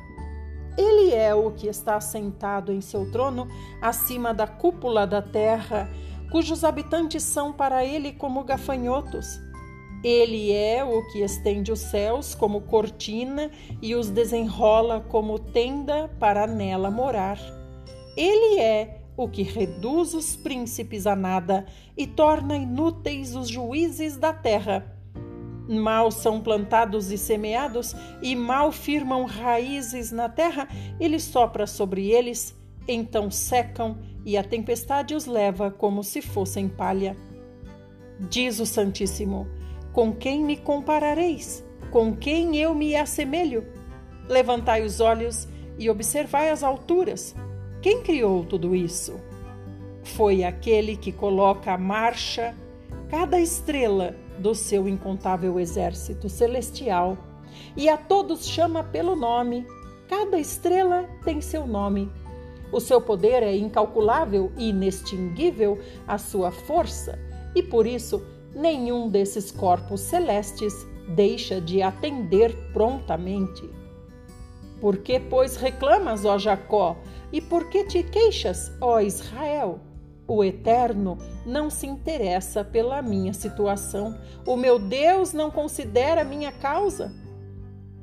Ele 0.76 1.12
é 1.12 1.34
o 1.34 1.50
que 1.52 1.68
está 1.68 2.00
sentado 2.00 2.72
em 2.72 2.80
seu 2.80 3.10
trono 3.12 3.46
acima 3.80 4.34
da 4.34 4.46
cúpula 4.46 5.06
da 5.06 5.22
terra, 5.22 5.88
cujos 6.34 6.64
habitantes 6.64 7.22
são 7.22 7.52
para 7.52 7.84
ele 7.84 8.10
como 8.10 8.42
gafanhotos 8.42 9.40
ele 10.04 10.52
é 10.52 10.84
o 10.84 11.02
que 11.10 11.22
estende 11.22 11.72
os 11.72 11.78
céus 11.78 12.34
como 12.34 12.60
cortina 12.60 13.50
e 13.80 13.94
os 13.94 14.10
desenrola 14.10 15.00
como 15.00 15.38
tenda 15.38 16.08
para 16.20 16.46
nela 16.46 16.90
morar. 16.90 17.38
Ele 18.14 18.60
é 18.60 19.00
o 19.16 19.26
que 19.26 19.42
reduz 19.42 20.12
os 20.12 20.36
príncipes 20.36 21.06
a 21.06 21.16
nada 21.16 21.64
e 21.96 22.06
torna 22.06 22.54
inúteis 22.54 23.34
os 23.34 23.48
juízes 23.48 24.18
da 24.18 24.30
terra. 24.30 24.94
Mal 25.66 26.10
são 26.10 26.38
plantados 26.38 27.10
e 27.10 27.16
semeados, 27.16 27.96
e 28.20 28.36
mal 28.36 28.70
firmam 28.70 29.24
raízes 29.24 30.12
na 30.12 30.28
terra, 30.28 30.68
ele 31.00 31.18
sopra 31.18 31.66
sobre 31.66 32.10
eles, 32.10 32.54
então 32.86 33.30
secam, 33.30 33.96
e 34.24 34.36
a 34.36 34.42
tempestade 34.42 35.14
os 35.14 35.26
leva 35.26 35.70
como 35.70 36.02
se 36.02 36.22
fossem 36.22 36.68
palha. 36.68 37.16
Diz 38.18 38.60
o 38.60 38.66
Santíssimo: 38.66 39.46
com 39.94 40.12
quem 40.12 40.44
me 40.44 40.56
comparareis? 40.56 41.64
Com 41.92 42.16
quem 42.16 42.56
eu 42.56 42.74
me 42.74 42.96
assemelho? 42.96 43.64
Levantai 44.28 44.82
os 44.82 44.98
olhos 44.98 45.46
e 45.78 45.88
observai 45.88 46.50
as 46.50 46.64
alturas. 46.64 47.32
Quem 47.80 48.02
criou 48.02 48.44
tudo 48.44 48.74
isso? 48.74 49.20
Foi 50.02 50.42
aquele 50.42 50.96
que 50.96 51.12
coloca 51.12 51.72
a 51.72 51.78
marcha 51.78 52.56
cada 53.08 53.40
estrela 53.40 54.16
do 54.38 54.52
seu 54.52 54.88
incontável 54.88 55.60
exército 55.60 56.28
celestial 56.28 57.16
e 57.76 57.88
a 57.88 57.96
todos 57.96 58.48
chama 58.48 58.82
pelo 58.82 59.14
nome. 59.14 59.64
Cada 60.08 60.40
estrela 60.40 61.08
tem 61.24 61.40
seu 61.40 61.66
nome. 61.66 62.10
O 62.74 62.80
seu 62.80 63.00
poder 63.00 63.40
é 63.44 63.56
incalculável 63.56 64.50
e 64.56 64.70
inextinguível, 64.70 65.78
a 66.08 66.18
sua 66.18 66.50
força, 66.50 67.16
e 67.54 67.62
por 67.62 67.86
isso 67.86 68.20
nenhum 68.52 69.08
desses 69.08 69.52
corpos 69.52 70.00
celestes 70.00 70.84
deixa 71.14 71.60
de 71.60 71.82
atender 71.82 72.52
prontamente. 72.72 73.62
Por 74.80 74.96
que, 74.96 75.20
pois, 75.20 75.54
reclamas, 75.54 76.24
ó 76.24 76.36
Jacó, 76.36 76.96
e 77.32 77.40
por 77.40 77.68
que 77.68 77.84
te 77.84 78.02
queixas, 78.02 78.72
ó 78.80 78.98
Israel? 78.98 79.78
O 80.26 80.42
Eterno 80.42 81.16
não 81.46 81.70
se 81.70 81.86
interessa 81.86 82.64
pela 82.64 83.00
minha 83.00 83.32
situação. 83.32 84.18
O 84.44 84.56
meu 84.56 84.80
Deus 84.80 85.32
não 85.32 85.48
considera 85.48 86.24
minha 86.24 86.50
causa. 86.50 87.12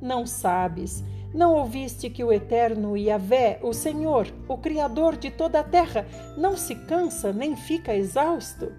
Não 0.01 0.25
sabes, 0.25 1.03
não 1.33 1.53
ouviste 1.53 2.09
que 2.09 2.23
o 2.23 2.31
Eterno 2.31 2.97
Yahvé, 2.97 3.59
o 3.63 3.73
Senhor, 3.73 4.27
o 4.47 4.57
Criador 4.57 5.15
de 5.15 5.31
toda 5.31 5.61
a 5.61 5.63
terra, 5.63 6.05
não 6.37 6.57
se 6.57 6.75
cansa 6.75 7.31
nem 7.31 7.55
fica 7.55 7.95
exausto? 7.95 8.71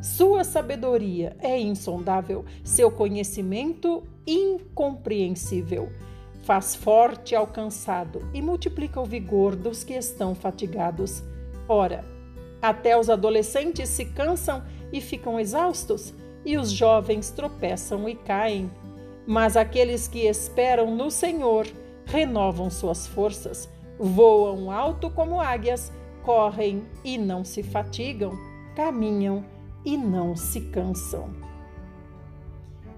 Sua 0.00 0.42
sabedoria 0.42 1.36
é 1.38 1.58
insondável, 1.58 2.44
seu 2.64 2.90
conhecimento 2.90 4.02
incompreensível. 4.26 5.90
Faz 6.42 6.74
forte 6.74 7.36
ao 7.36 7.46
cansado 7.46 8.28
e 8.32 8.40
multiplica 8.40 9.00
o 9.00 9.04
vigor 9.04 9.54
dos 9.54 9.84
que 9.84 9.92
estão 9.92 10.34
fatigados. 10.34 11.22
Ora, 11.68 12.04
até 12.60 12.98
os 12.98 13.10
adolescentes 13.10 13.88
se 13.90 14.06
cansam 14.06 14.62
e 14.92 15.00
ficam 15.00 15.38
exaustos, 15.38 16.12
e 16.44 16.56
os 16.56 16.72
jovens 16.72 17.30
tropeçam 17.30 18.08
e 18.08 18.16
caem. 18.16 18.70
Mas 19.24 19.56
aqueles 19.56 20.08
que 20.08 20.26
esperam 20.26 20.96
no 20.96 21.10
Senhor 21.10 21.66
renovam 22.06 22.70
suas 22.70 23.06
forças, 23.06 23.68
voam 23.98 24.70
alto 24.70 25.10
como 25.10 25.40
águias, 25.40 25.92
correm 26.22 26.84
e 27.04 27.18
não 27.18 27.44
se 27.44 27.62
fatigam, 27.62 28.32
caminham 28.74 29.44
e 29.84 29.96
não 29.96 30.36
se 30.36 30.60
cansam. 30.60 31.34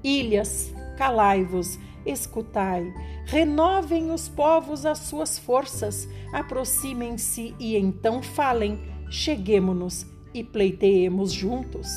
Ilhas, 0.03 0.75
calai-vos, 0.97 1.79
escutai, 2.05 2.93
renovem 3.25 4.11
os 4.11 4.29
povos 4.29 4.85
as 4.85 4.99
suas 4.99 5.39
forças, 5.39 6.09
aproximem-se 6.33 7.55
e 7.59 7.77
então 7.77 8.23
falem, 8.23 8.79
cheguemo-nos 9.11 10.07
e 10.33 10.45
pleiteemos 10.45 11.33
juntos. 11.33 11.89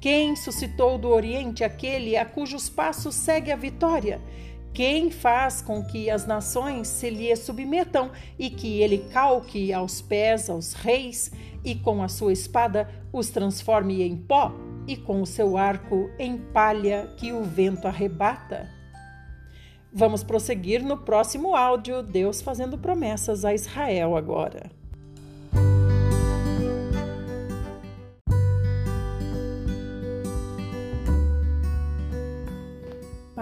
Quem 0.00 0.36
suscitou 0.36 0.98
do 0.98 1.08
Oriente 1.08 1.64
aquele 1.64 2.14
a 2.16 2.26
cujos 2.26 2.68
passos 2.68 3.14
segue 3.14 3.50
a 3.50 3.56
vitória? 3.56 4.20
Quem 4.74 5.08
faz 5.08 5.62
com 5.62 5.84
que 5.84 6.10
as 6.10 6.26
nações 6.26 6.88
se 6.88 7.08
lhe 7.08 7.34
submetam 7.36 8.10
e 8.36 8.50
que 8.50 8.82
ele 8.82 9.06
calque 9.12 9.72
aos 9.72 10.02
pés 10.02 10.50
aos 10.50 10.72
reis 10.72 11.30
e 11.64 11.76
com 11.76 12.02
a 12.02 12.08
sua 12.08 12.32
espada 12.32 12.90
os 13.12 13.30
transforme 13.30 14.02
em 14.02 14.16
pó 14.16 14.52
e 14.88 14.96
com 14.96 15.22
o 15.22 15.26
seu 15.26 15.56
arco 15.56 16.10
em 16.18 16.36
palha 16.36 17.06
que 17.16 17.32
o 17.32 17.44
vento 17.44 17.86
arrebata? 17.86 18.68
Vamos 19.92 20.24
prosseguir 20.24 20.82
no 20.82 20.98
próximo 20.98 21.54
áudio, 21.54 22.02
Deus 22.02 22.42
fazendo 22.42 22.76
promessas 22.76 23.44
a 23.44 23.54
Israel 23.54 24.16
agora. 24.16 24.72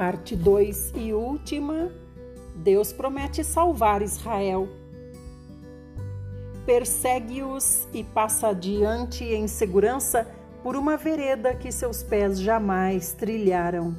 Parte 0.02 0.34
2 0.34 0.94
e 0.96 1.12
última: 1.12 1.92
Deus 2.56 2.92
promete 2.92 3.44
salvar 3.44 4.02
Israel. 4.02 4.68
Persegue-os 6.66 7.86
e 7.94 8.02
passa 8.02 8.48
adiante 8.48 9.22
em 9.22 9.46
segurança 9.46 10.26
por 10.60 10.74
uma 10.74 10.96
vereda 10.96 11.54
que 11.54 11.70
seus 11.70 12.02
pés 12.02 12.40
jamais 12.40 13.12
trilharam. 13.12 13.96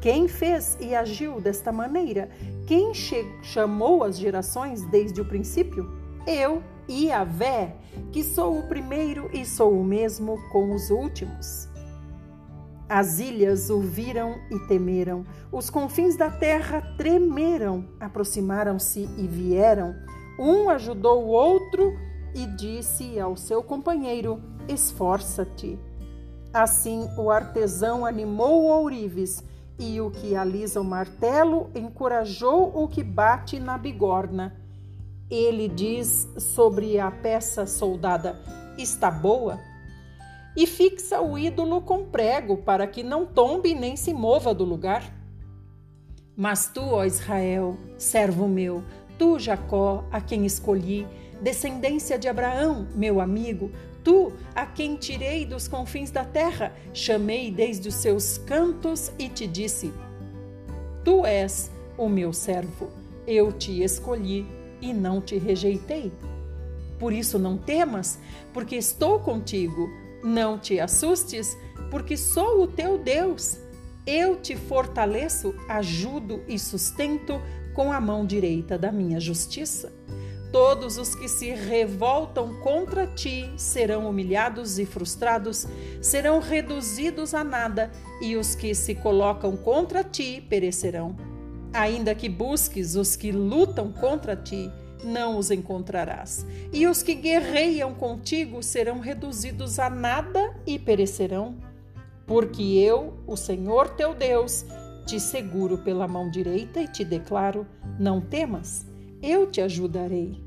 Quem 0.00 0.26
fez 0.26 0.78
e 0.80 0.94
agiu 0.94 1.38
desta 1.38 1.70
maneira? 1.70 2.30
Quem 2.66 2.94
chamou 3.42 4.04
as 4.04 4.16
gerações 4.16 4.86
desde 4.86 5.20
o 5.20 5.24
princípio? 5.26 5.86
Eu, 6.26 6.62
Iavé, 6.88 7.76
que 8.10 8.24
sou 8.24 8.58
o 8.58 8.68
primeiro 8.68 9.28
e 9.34 9.44
sou 9.44 9.78
o 9.78 9.84
mesmo 9.84 10.38
com 10.50 10.74
os 10.74 10.88
últimos. 10.88 11.75
As 12.88 13.18
ilhas 13.18 13.68
o 13.68 13.80
viram 13.80 14.36
e 14.48 14.60
temeram, 14.68 15.24
os 15.50 15.68
confins 15.68 16.16
da 16.16 16.30
terra 16.30 16.80
tremeram, 16.96 17.84
aproximaram-se 17.98 19.08
e 19.18 19.26
vieram. 19.26 19.94
Um 20.38 20.70
ajudou 20.70 21.24
o 21.24 21.28
outro 21.28 21.92
e 22.32 22.46
disse 22.46 23.18
ao 23.18 23.36
seu 23.36 23.60
companheiro: 23.60 24.40
Esforça-te. 24.68 25.76
Assim 26.54 27.08
o 27.18 27.28
artesão 27.28 28.06
animou 28.06 28.62
o 28.62 28.66
ourives, 28.66 29.42
e 29.78 30.00
o 30.00 30.10
que 30.10 30.36
alisa 30.36 30.80
o 30.80 30.84
martelo 30.84 31.70
encorajou 31.74 32.70
o 32.74 32.86
que 32.86 33.02
bate 33.02 33.58
na 33.58 33.76
bigorna. 33.76 34.54
Ele 35.28 35.68
diz 35.68 36.28
sobre 36.38 37.00
a 37.00 37.10
peça 37.10 37.66
soldada: 37.66 38.40
Está 38.78 39.10
boa? 39.10 39.58
E 40.56 40.66
fixa 40.66 41.20
o 41.20 41.36
ídolo 41.36 41.82
com 41.82 42.06
prego 42.06 42.56
para 42.56 42.86
que 42.86 43.02
não 43.02 43.26
tombe 43.26 43.74
nem 43.74 43.94
se 43.94 44.14
mova 44.14 44.54
do 44.54 44.64
lugar. 44.64 45.14
Mas 46.34 46.68
tu, 46.72 46.80
ó 46.80 47.04
Israel, 47.04 47.76
servo 47.98 48.48
meu, 48.48 48.82
tu, 49.18 49.38
Jacó, 49.38 50.04
a 50.10 50.20
quem 50.20 50.46
escolhi, 50.46 51.06
descendência 51.40 52.18
de 52.18 52.26
Abraão, 52.26 52.88
meu 52.94 53.20
amigo, 53.20 53.70
tu, 54.02 54.32
a 54.54 54.64
quem 54.64 54.96
tirei 54.96 55.44
dos 55.44 55.68
confins 55.68 56.10
da 56.10 56.24
terra, 56.24 56.72
chamei 56.94 57.50
desde 57.50 57.88
os 57.88 57.94
seus 57.94 58.38
cantos 58.38 59.12
e 59.18 59.28
te 59.28 59.46
disse: 59.46 59.92
Tu 61.04 61.24
és 61.26 61.70
o 61.98 62.08
meu 62.08 62.32
servo, 62.32 62.90
eu 63.26 63.52
te 63.52 63.82
escolhi 63.82 64.46
e 64.80 64.92
não 64.92 65.20
te 65.20 65.38
rejeitei. 65.38 66.12
Por 66.98 67.12
isso 67.12 67.38
não 67.38 67.58
temas, 67.58 68.18
porque 68.54 68.76
estou 68.76 69.20
contigo 69.20 69.88
não 70.26 70.58
te 70.58 70.80
assustes, 70.80 71.56
porque 71.88 72.16
sou 72.16 72.62
o 72.62 72.66
teu 72.66 72.98
Deus. 72.98 73.58
Eu 74.04 74.36
te 74.36 74.56
fortaleço, 74.56 75.54
ajudo 75.68 76.42
e 76.48 76.58
sustento 76.58 77.40
com 77.74 77.92
a 77.92 78.00
mão 78.00 78.26
direita 78.26 78.76
da 78.76 78.90
minha 78.90 79.20
justiça. 79.20 79.92
Todos 80.50 80.96
os 80.96 81.14
que 81.14 81.28
se 81.28 81.50
revoltam 81.50 82.54
contra 82.60 83.06
ti 83.06 83.52
serão 83.56 84.08
humilhados 84.08 84.78
e 84.78 84.86
frustrados, 84.86 85.66
serão 86.00 86.40
reduzidos 86.40 87.34
a 87.34 87.44
nada, 87.44 87.90
e 88.20 88.36
os 88.36 88.54
que 88.54 88.74
se 88.74 88.94
colocam 88.94 89.56
contra 89.56 90.02
ti 90.02 90.44
perecerão. 90.48 91.14
Ainda 91.72 92.14
que 92.14 92.28
busques 92.28 92.96
os 92.96 93.16
que 93.16 93.30
lutam 93.30 93.92
contra 93.92 94.34
ti, 94.34 94.72
não 95.06 95.38
os 95.38 95.50
encontrarás. 95.50 96.44
E 96.72 96.86
os 96.86 97.02
que 97.02 97.14
guerreiam 97.14 97.94
contigo 97.94 98.62
serão 98.62 98.98
reduzidos 98.98 99.78
a 99.78 99.88
nada 99.88 100.54
e 100.66 100.78
perecerão. 100.78 101.56
Porque 102.26 102.62
eu, 102.62 103.18
o 103.26 103.36
Senhor 103.36 103.90
teu 103.90 104.12
Deus, 104.14 104.66
te 105.06 105.20
seguro 105.20 105.78
pela 105.78 106.08
mão 106.08 106.28
direita 106.28 106.82
e 106.82 106.88
te 106.88 107.04
declaro: 107.04 107.66
não 107.98 108.20
temas, 108.20 108.84
eu 109.22 109.50
te 109.50 109.60
ajudarei. 109.60 110.44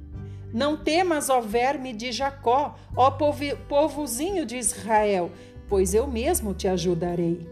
Não 0.54 0.76
temas, 0.76 1.30
ó 1.30 1.40
verme 1.42 1.94
de 1.94 2.12
Jacó, 2.12 2.76
ó 2.96 3.12
povozinho 3.12 4.46
de 4.46 4.58
Israel, 4.58 5.32
pois 5.68 5.94
eu 5.94 6.08
mesmo 6.08 6.54
te 6.54 6.68
ajudarei. 6.68 7.48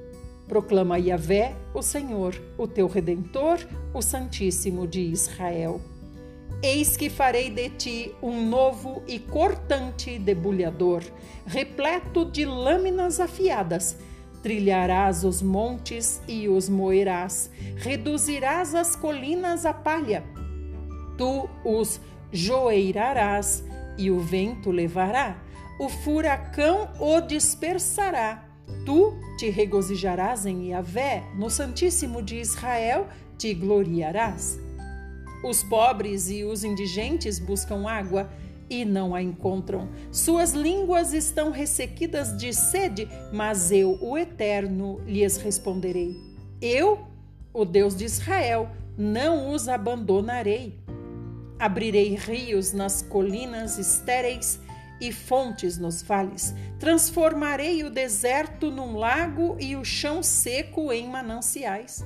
Proclama 0.48 0.98
Yahvé, 0.98 1.56
o 1.74 1.82
Senhor, 1.82 2.34
o 2.58 2.68
teu 2.68 2.88
redentor, 2.88 3.60
o 3.94 4.02
Santíssimo 4.02 4.88
de 4.88 5.02
Israel. 5.02 5.80
Eis 6.62 6.98
que 6.98 7.08
farei 7.08 7.52
de 7.52 7.70
ti 7.70 8.16
um 8.22 8.44
novo 8.48 9.04
e 9.08 9.20
cortante 9.20 10.18
debulhador, 10.18 11.04
repleto 11.46 12.26
de 12.26 12.46
lâminas 12.46 13.20
afiadas. 13.20 13.98
Trilharás 14.42 15.24
os 15.24 15.42
montes 15.42 16.20
e 16.28 16.50
os 16.50 16.68
moerás, 16.68 17.52
reduzirás 17.76 18.74
as 18.74 18.96
colinas 18.96 19.66
a 19.68 19.74
palha. 19.74 20.24
Tu 21.16 21.48
os 21.64 22.02
joeirarás 22.32 23.64
e 23.98 24.10
o 24.10 24.20
vento 24.20 24.72
levará, 24.72 25.40
o 25.80 25.90
furacão 25.90 26.90
o 27.00 27.22
dispersará. 27.22 28.44
Tu 28.84 29.14
te 29.38 29.50
regozijarás 29.50 30.46
em 30.46 30.70
Yahvé, 30.70 31.24
no 31.36 31.52
Santíssimo 31.52 32.22
de 32.22 32.40
Israel 32.40 33.08
te 33.38 33.54
gloriarás. 33.54 34.67
Os 35.44 35.64
pobres 35.64 36.30
e 36.30 36.44
os 36.44 36.64
indigentes 36.64 37.40
buscam 37.40 37.88
água 37.88 38.30
e 38.70 38.84
não 38.84 39.16
a 39.16 39.22
encontram. 39.22 39.90
Suas 40.12 40.54
línguas 40.54 41.14
estão 41.14 41.52
ressequidas 41.52 42.36
de 42.38 42.54
sede, 42.54 43.08
mas 43.32 43.72
eu, 43.72 43.98
o 44.02 44.18
Eterno, 44.18 45.00
lhes 45.06 45.38
responderei. 45.38 46.16
Eu, 46.62 47.06
o 47.54 47.64
Deus 47.64 47.96
de 47.96 48.06
Israel, 48.06 48.70
não 48.98 49.52
os 49.52 49.70
abandonarei. 49.70 50.80
Abrirei 51.60 52.16
rios 52.16 52.74
nas 52.74 53.02
colinas 53.02 53.78
estéreis 53.78 54.60
e 55.00 55.12
fontes 55.12 55.78
nos 55.78 56.02
vales. 56.02 56.54
Transformarei 56.80 57.84
o 57.84 57.90
deserto 57.90 58.70
num 58.70 58.96
lago 58.98 59.56
e 59.60 59.76
o 59.76 59.86
chão 59.86 60.22
seco 60.22 60.92
em 60.92 61.08
mananciais. 61.08 62.04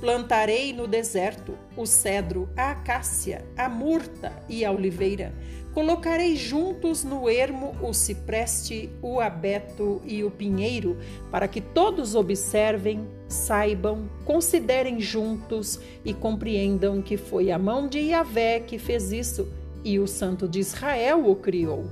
Plantarei 0.00 0.72
no 0.72 0.86
deserto 0.86 1.58
o 1.76 1.84
cedro, 1.84 2.48
a 2.56 2.70
acácia, 2.70 3.44
a 3.54 3.68
murta 3.68 4.32
e 4.48 4.64
a 4.64 4.72
oliveira. 4.72 5.34
Colocarei 5.74 6.34
juntos 6.36 7.04
no 7.04 7.28
ermo 7.28 7.76
o 7.82 7.92
cipreste, 7.92 8.90
o 9.02 9.20
abeto 9.20 10.00
e 10.04 10.24
o 10.24 10.30
pinheiro, 10.30 10.96
para 11.30 11.46
que 11.46 11.60
todos 11.60 12.14
observem, 12.14 13.06
saibam, 13.28 14.08
considerem 14.24 15.00
juntos 15.00 15.78
e 16.04 16.14
compreendam 16.14 17.02
que 17.02 17.18
foi 17.18 17.50
a 17.50 17.58
mão 17.58 17.86
de 17.86 17.98
Yahvé 17.98 18.60
que 18.60 18.78
fez 18.78 19.12
isso 19.12 19.46
e 19.84 19.98
o 19.98 20.06
Santo 20.06 20.48
de 20.48 20.60
Israel 20.60 21.28
o 21.28 21.36
criou. 21.36 21.84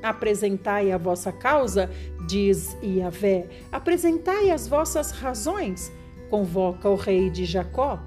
Apresentai 0.00 0.92
a 0.92 0.96
vossa 0.96 1.32
causa, 1.32 1.90
diz 2.28 2.76
Yahvé, 2.82 3.48
apresentai 3.72 4.50
as 4.50 4.68
vossas 4.68 5.10
razões, 5.10 5.92
convoca 6.30 6.88
o 6.88 6.94
rei 6.94 7.30
de 7.30 7.44
Jacó. 7.44 8.00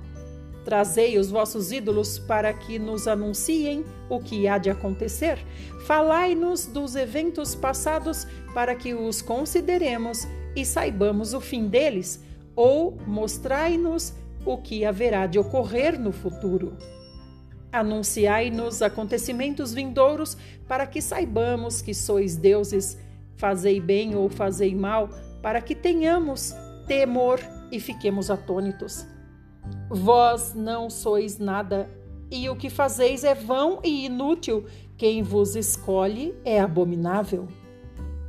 Trazei 0.66 1.18
os 1.18 1.32
vossos 1.32 1.72
ídolos 1.72 2.20
para 2.20 2.54
que 2.54 2.78
nos 2.78 3.08
anunciem 3.08 3.84
o 4.10 4.20
que 4.20 4.48
há 4.48 4.58
de 4.58 4.70
acontecer. 4.70 5.40
Falai-nos 5.86 6.66
dos 6.66 6.96
eventos 6.96 7.56
passados 7.56 8.28
para 8.54 8.76
que 8.76 8.94
os 8.94 9.22
consideremos 9.22 10.28
e 10.56 10.66
saibamos 10.66 11.34
o 11.34 11.40
fim 11.40 11.68
deles, 11.68 12.24
ou 12.56 12.98
mostrai-nos 13.08 14.14
o 14.46 14.58
que 14.58 14.86
haverá 14.86 15.26
de 15.28 15.40
ocorrer 15.40 15.98
no 16.00 16.12
futuro. 16.12 16.78
Anunciai-nos 17.72 18.82
acontecimentos 18.82 19.74
vindouros, 19.74 20.36
para 20.68 20.88
que 20.88 21.02
saibamos 21.02 21.82
que 21.82 21.94
sois 21.94 22.36
deuses. 22.36 22.98
Fazei 23.36 23.80
bem 23.80 24.16
ou 24.16 24.28
fazei 24.28 24.76
mal, 24.76 25.10
para 25.42 25.62
que 25.62 25.76
tenhamos 25.76 26.54
temor 26.88 27.40
e 27.72 27.80
fiquemos 27.80 28.30
atônitos. 28.30 29.06
Vós 29.90 30.54
não 30.54 30.90
sois 30.90 31.38
nada, 31.38 31.90
e 32.32 32.50
o 32.50 32.56
que 32.56 32.70
fazeis 32.70 33.24
é 33.24 33.34
vão 33.34 33.80
e 33.84 34.06
inútil. 34.06 34.66
Quem 34.98 35.24
vos 35.24 35.56
escolhe 35.56 36.36
é 36.44 36.60
abominável. 36.60 37.48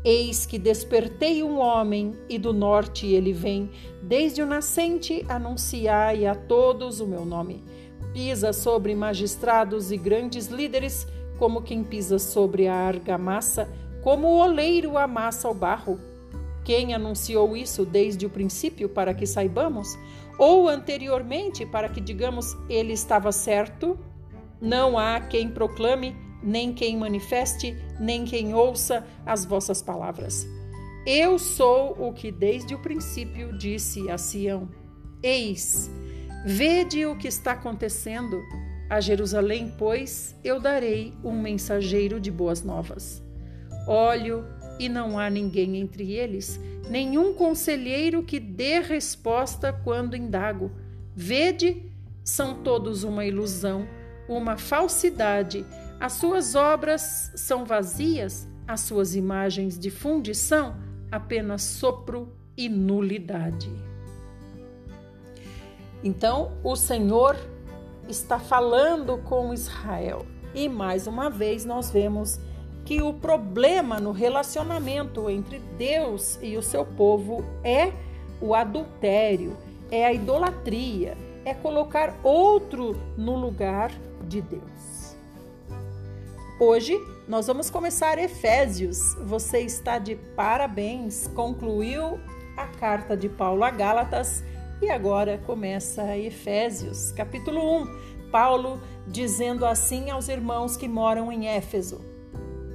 Eis 0.05 0.47
que 0.47 0.59
despertei 0.59 1.43
um 1.43 1.59
homem, 1.59 2.17
e 2.29 2.39
do 2.39 2.53
norte 2.53 3.07
ele 3.07 3.33
vem. 3.33 3.71
Desde 4.03 4.43
o 4.43 4.47
nascente 4.47 5.25
anunciai 5.29 6.27
a 6.27 6.35
todos 6.35 7.01
o 7.01 7.07
meu 7.07 7.25
nome 7.25 7.63
pisa 8.13 8.53
sobre 8.53 8.95
magistrados 8.95 9.93
e 9.93 9.97
grandes 9.97 10.49
líderes, 10.49 11.07
como 11.39 11.63
quem 11.63 11.83
pisa 11.83 12.19
sobre 12.19 12.67
a 12.67 12.75
argamassa, 12.75 13.69
como 14.03 14.27
o 14.27 14.39
oleiro 14.39 14.99
amassa 14.99 15.49
o 15.49 15.55
barro. 15.55 15.99
Quem 16.65 16.95
anunciou 16.95 17.57
isso 17.57 17.85
desde 17.85 18.27
o 18.27 18.31
princípio 18.31 18.89
para 18.89 19.15
que 19.15 19.27
saibamos? 19.27 19.99
Ou 20.39 20.69
anteriormente 20.69 21.67
para 21.67 21.89
que 21.89 22.01
digamos 22.01 22.57
ele 22.69 22.93
estava 22.93 23.33
certo? 23.33 23.99
Não 24.61 24.99
há 24.99 25.21
quem 25.21 25.49
proclame, 25.51 26.15
nem 26.43 26.73
quem 26.73 26.97
manifeste, 26.97 27.77
nem 27.99 28.25
quem 28.25 28.55
ouça 28.55 29.07
as 29.25 29.45
vossas 29.45 29.83
palavras. 29.83 30.47
Eu 31.07 31.39
sou 31.39 31.97
o 31.99 32.13
que 32.13 32.31
desde 32.31 32.75
o 32.75 32.79
princípio 32.79 33.57
disse 33.57 34.11
a 34.11 34.19
Sião: 34.19 34.69
Eis, 35.23 35.91
Vede 36.45 37.05
o 37.05 37.17
que 37.17 37.29
está 37.29 37.53
acontecendo. 37.53 38.43
A 38.89 38.99
Jerusalém, 38.99 39.73
pois, 39.77 40.35
eu 40.43 40.59
darei 40.59 41.15
um 41.23 41.39
mensageiro 41.39 42.19
de 42.19 42.31
boas 42.31 42.63
novas. 42.63 43.23
Olho 43.87 44.47
e 44.81 44.89
não 44.89 45.19
há 45.19 45.29
ninguém 45.29 45.77
entre 45.77 46.11
eles, 46.11 46.59
nenhum 46.89 47.35
conselheiro 47.35 48.23
que 48.23 48.41
dê 48.41 48.81
resposta 48.81 49.75
quando 49.75 50.17
indago. 50.17 50.73
Vede, 51.15 51.83
são 52.25 52.63
todos 52.63 53.05
uma 53.05 53.27
ilusão, 53.27 53.87
uma 54.27 54.57
falsidade. 54.57 55.67
As 56.01 56.15
suas 56.15 56.55
obras 56.55 57.31
são 57.37 57.67
vazias, 57.67 58.49
as 58.67 58.81
suas 58.81 59.15
imagens 59.15 59.79
de 59.79 59.91
fundição 59.91 60.77
apenas 61.13 61.61
sopro 61.61 62.33
e 62.57 62.67
nulidade. 62.67 63.71
Então, 66.03 66.53
o 66.65 66.75
Senhor 66.75 67.37
está 68.09 68.39
falando 68.39 69.19
com 69.19 69.53
Israel. 69.53 70.25
E 70.55 70.71
mais 70.71 71.07
uma 71.07 71.29
vez 71.29 71.67
nós 71.67 71.91
vemos 71.91 72.41
que 72.91 73.01
o 73.01 73.13
problema 73.13 74.01
no 74.01 74.11
relacionamento 74.11 75.31
entre 75.31 75.61
Deus 75.79 76.37
e 76.43 76.57
o 76.57 76.63
seu 76.63 76.85
povo 76.85 77.45
é 77.63 77.93
o 78.41 78.53
adultério, 78.53 79.57
é 79.93 80.05
a 80.05 80.13
idolatria, 80.13 81.17
é 81.45 81.55
colocar 81.55 82.19
outro 82.25 83.01
no 83.17 83.37
lugar 83.37 83.93
de 84.27 84.43
Deus. 84.43 85.17
Hoje 86.59 86.99
nós 87.29 87.47
vamos 87.47 87.71
começar 87.71 88.19
Efésios. 88.19 89.15
Você 89.25 89.61
está 89.61 89.97
de 89.97 90.17
parabéns, 90.17 91.29
concluiu 91.29 92.19
a 92.57 92.67
carta 92.67 93.17
de 93.17 93.29
Paulo 93.29 93.63
a 93.63 93.71
Gálatas 93.71 94.43
e 94.83 94.91
agora 94.91 95.39
começa 95.47 96.19
Efésios, 96.19 97.13
capítulo 97.13 97.83
1. 97.83 98.31
Paulo 98.33 98.81
dizendo 99.07 99.65
assim 99.65 100.11
aos 100.11 100.29
irmãos 100.29 100.77
que 100.77 100.89
moram 100.89 101.31
em 101.31 101.47
Éfeso: 101.47 102.10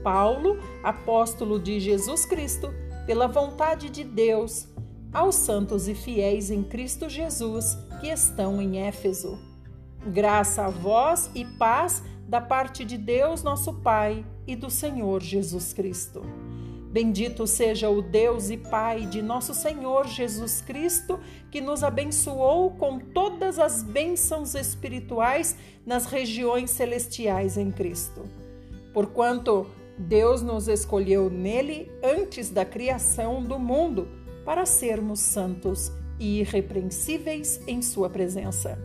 Paulo, 0.06 0.60
apóstolo 0.84 1.60
de 1.60 1.80
Jesus 1.80 2.28
Cristo, 2.28 2.72
pela 3.08 3.28
vontade 3.28 3.90
de 3.90 4.04
Deus, 4.04 4.68
aos 5.12 5.34
santos 5.34 5.88
e 5.88 5.96
fiéis 5.96 6.52
em 6.52 6.62
Cristo 6.62 7.10
Jesus 7.10 7.76
que 8.00 8.10
estão 8.10 8.62
em 8.62 8.86
Éfeso. 8.86 9.40
Graça 10.06 10.66
a 10.66 10.70
vós 10.70 11.32
e 11.34 11.44
paz 11.44 12.04
da 12.28 12.40
parte 12.40 12.86
de 12.86 13.00
Deus, 13.00 13.42
nosso 13.42 13.74
Pai, 13.82 14.24
e 14.46 14.56
do 14.56 14.70
Senhor 14.70 15.24
Jesus 15.24 15.74
Cristo. 15.74 16.22
Bendito 16.92 17.48
seja 17.48 17.90
o 17.90 18.00
Deus 18.04 18.52
e 18.52 18.58
Pai 18.58 19.08
de 19.08 19.24
nosso 19.24 19.56
Senhor 19.56 20.06
Jesus 20.06 20.62
Cristo, 20.62 21.20
que 21.50 21.60
nos 21.60 21.84
abençoou 21.84 22.70
com 22.76 23.00
todas 23.00 23.58
as 23.58 23.82
bênçãos 23.82 24.54
espirituais 24.54 25.58
nas 25.84 26.06
regiões 26.06 26.70
celestiais 26.70 27.58
em 27.58 27.72
Cristo. 27.72 28.22
Porquanto 28.94 29.66
Deus 29.98 30.42
nos 30.42 30.68
escolheu 30.68 31.30
nele 31.30 31.92
antes 32.04 32.50
da 32.50 32.66
criação 32.66 33.42
do 33.42 33.58
mundo 33.58 34.08
para 34.44 34.66
sermos 34.66 35.20
santos 35.20 35.92
e 36.20 36.40
irrepreensíveis 36.40 37.62
em 37.68 37.82
Sua 37.82 38.10
presença. 38.10 38.78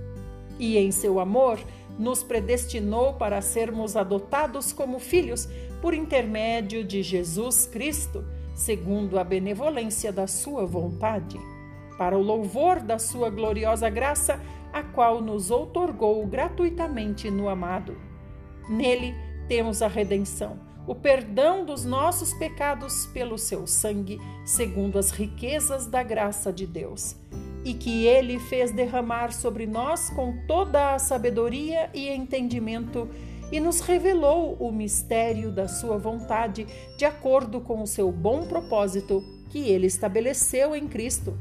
E 0.59 0.77
em 0.77 0.90
seu 0.90 1.18
amor, 1.18 1.59
nos 1.99 2.23
predestinou 2.23 3.14
para 3.14 3.42
sermos 3.42 3.96
adotados 3.96 4.73
como 4.73 4.99
filhos 4.99 5.49
por 5.83 5.92
intermédio 5.92 6.85
de 6.85 7.03
Jesus 7.03 7.66
Cristo, 7.66 8.25
segundo 8.55 9.18
a 9.18 9.25
benevolência 9.25 10.12
da 10.12 10.27
Sua 10.27 10.64
vontade, 10.64 11.38
para 11.99 12.16
o 12.16 12.23
louvor 12.23 12.81
da 12.81 12.99
Sua 12.99 13.31
gloriosa 13.31 13.90
graça, 13.90 14.40
a 14.73 14.83
qual 14.83 15.20
nos 15.20 15.51
outorgou 15.51 16.25
gratuitamente 16.27 17.31
no 17.31 17.49
amado. 17.49 17.96
Nele 18.68 19.14
temos 19.49 19.83
a 19.83 19.88
redenção, 19.88 20.59
o 20.87 20.95
perdão 20.95 21.64
dos 21.64 21.85
nossos 21.85 22.33
pecados 22.35 23.07
pelo 23.07 23.38
seu 23.38 23.66
sangue, 23.66 24.19
segundo 24.45 24.99
as 24.99 25.11
riquezas 25.11 25.87
da 25.87 26.03
graça 26.03 26.53
de 26.53 26.66
Deus 26.66 27.16
e 27.64 27.75
que 27.75 28.07
ele 28.07 28.38
fez 28.38 28.73
derramar 28.73 29.33
sobre 29.33 29.66
nós 29.66 30.09
com 30.11 30.47
toda 30.47 30.95
a 30.95 30.99
sabedoria 30.99 31.90
e 31.93 32.09
entendimento 32.09 33.09
e 33.53 33.61
nos 33.61 33.81
revelou 33.81 34.55
o 34.55 34.71
mistério 34.73 35.51
da 35.51 35.69
sua 35.69 35.99
vontade 35.99 36.66
de 36.97 37.05
acordo 37.05 37.61
com 37.61 37.83
o 37.83 37.87
seu 37.87 38.11
bom 38.11 38.47
propósito 38.47 39.23
que 39.51 39.69
ele 39.69 39.87
estabeleceu 39.87 40.75
em 40.75 40.87
Cristo. 40.87 41.37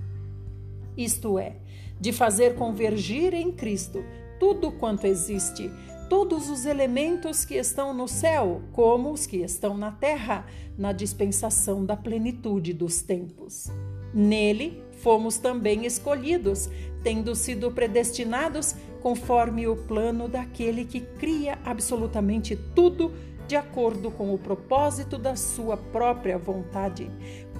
Isto 0.97 1.37
é, 1.37 1.55
de 1.99 2.11
fazer 2.11 2.55
convergir 2.55 3.33
em 3.33 3.51
Cristo 3.51 4.03
tudo 4.39 4.71
quanto 4.71 5.05
existe, 5.05 5.71
todos 6.09 6.49
os 6.49 6.65
elementos 6.65 7.45
que 7.45 7.53
estão 7.53 7.93
no 7.93 8.07
céu, 8.07 8.61
como 8.73 9.11
os 9.11 9.27
que 9.27 9.37
estão 9.37 9.77
na 9.77 9.91
terra, 9.91 10.45
na 10.77 10.91
dispensação 10.91 11.85
da 11.85 11.95
plenitude 11.95 12.73
dos 12.73 13.03
tempos. 13.03 13.67
Nele 14.13 14.83
fomos 14.97 15.37
também 15.37 15.85
escolhidos, 15.85 16.67
tendo 17.03 17.35
sido 17.35 17.71
predestinados 17.71 18.75
conforme 19.01 19.67
o 19.67 19.75
plano 19.75 20.27
daquele 20.27 20.83
que 20.83 20.99
cria 20.99 21.59
absolutamente 21.63 22.55
tudo 22.75 23.13
de 23.47 23.55
acordo 23.55 24.11
com 24.11 24.33
o 24.33 24.37
propósito 24.37 25.17
da 25.17 25.35
sua 25.35 25.77
própria 25.77 26.37
vontade, 26.37 27.09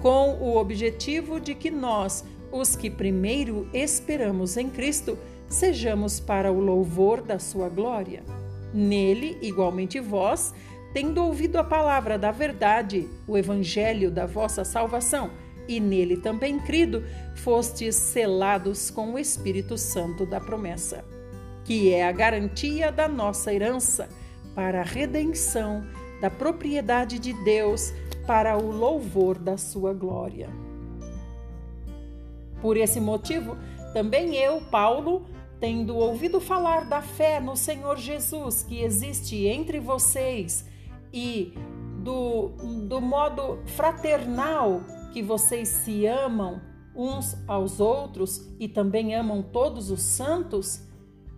com 0.02 0.34
o 0.40 0.56
objetivo 0.56 1.40
de 1.40 1.54
que 1.54 1.70
nós, 1.70 2.24
os 2.52 2.76
que 2.76 2.90
primeiro 2.90 3.68
esperamos 3.72 4.56
em 4.56 4.68
Cristo, 4.68 5.16
sejamos 5.48 6.20
para 6.20 6.52
o 6.52 6.60
louvor 6.60 7.22
da 7.22 7.38
sua 7.38 7.68
glória. 7.68 8.22
Nele, 8.72 9.38
igualmente 9.42 9.98
vós, 10.00 10.54
tendo 10.92 11.22
ouvido 11.22 11.56
a 11.56 11.64
palavra 11.64 12.18
da 12.18 12.30
verdade, 12.30 13.08
o 13.26 13.36
evangelho 13.36 14.10
da 14.10 14.26
vossa 14.26 14.64
salvação, 14.64 15.30
e 15.68 15.78
nele 15.78 16.16
também 16.16 16.58
crido, 16.58 17.04
fostes 17.36 17.94
selados 17.94 18.90
com 18.90 19.14
o 19.14 19.18
Espírito 19.18 19.78
Santo 19.78 20.26
da 20.26 20.40
promessa, 20.40 21.04
que 21.64 21.92
é 21.92 22.06
a 22.06 22.12
garantia 22.12 22.90
da 22.90 23.06
nossa 23.06 23.54
herança 23.54 24.08
para 24.54 24.80
a 24.80 24.84
redenção 24.84 25.84
da 26.20 26.28
propriedade 26.28 27.18
de 27.18 27.32
Deus 27.44 27.92
para 28.26 28.56
o 28.56 28.70
louvor 28.70 29.38
da 29.38 29.56
sua 29.56 29.92
glória. 29.92 30.48
Por 32.60 32.76
esse 32.76 33.00
motivo, 33.00 33.56
também 33.92 34.36
eu, 34.36 34.60
Paulo, 34.70 35.26
tendo 35.60 35.96
ouvido 35.96 36.40
falar 36.40 36.86
da 36.86 37.02
fé 37.02 37.38
no 37.38 37.54
Senhor 37.54 37.98
Jesus 37.98 38.62
que 38.62 38.82
existe 38.82 39.46
entre 39.46 39.78
vocês 39.78 40.64
e 41.12 41.52
do, 42.02 42.48
do 42.88 43.00
modo 43.00 43.58
fraternal 43.76 44.80
que 45.12 45.22
vocês 45.22 45.68
se 45.68 46.06
amam 46.06 46.62
uns 46.94 47.36
aos 47.46 47.78
outros 47.78 48.48
e 48.58 48.66
também 48.66 49.14
amam 49.14 49.42
todos 49.42 49.90
os 49.90 50.02
santos, 50.02 50.82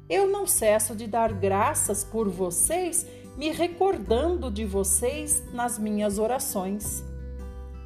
eu 0.08 0.28
não 0.28 0.46
cesso 0.46 0.94
de 0.94 1.06
dar 1.06 1.32
graças 1.32 2.04
por 2.04 2.28
vocês, 2.28 3.06
me 3.36 3.50
recordando 3.50 4.50
de 4.50 4.64
vocês 4.64 5.42
nas 5.52 5.78
minhas 5.78 6.18
orações, 6.18 7.04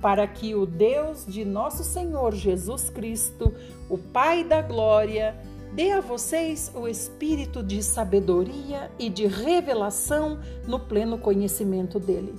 para 0.01 0.27
que 0.27 0.55
o 0.55 0.67
Deus 0.67 1.25
de 1.27 1.45
nosso 1.45 1.83
Senhor 1.83 2.35
Jesus 2.35 2.91
Cristo, 2.91 3.53
o 3.89 3.97
Pai 3.97 4.45
da 4.45 4.61
Glória, 4.61 5.37
dê 5.77 5.93
a 5.93 6.01
vocês 6.01 6.73
o 6.75 6.89
espírito 6.89 7.63
de 7.63 7.83
sabedoria 7.83 8.91
e 8.99 9.11
de 9.11 9.27
revelação 9.27 10.41
no 10.67 10.81
pleno 10.81 11.19
conhecimento 11.19 12.01
dele. 12.01 12.35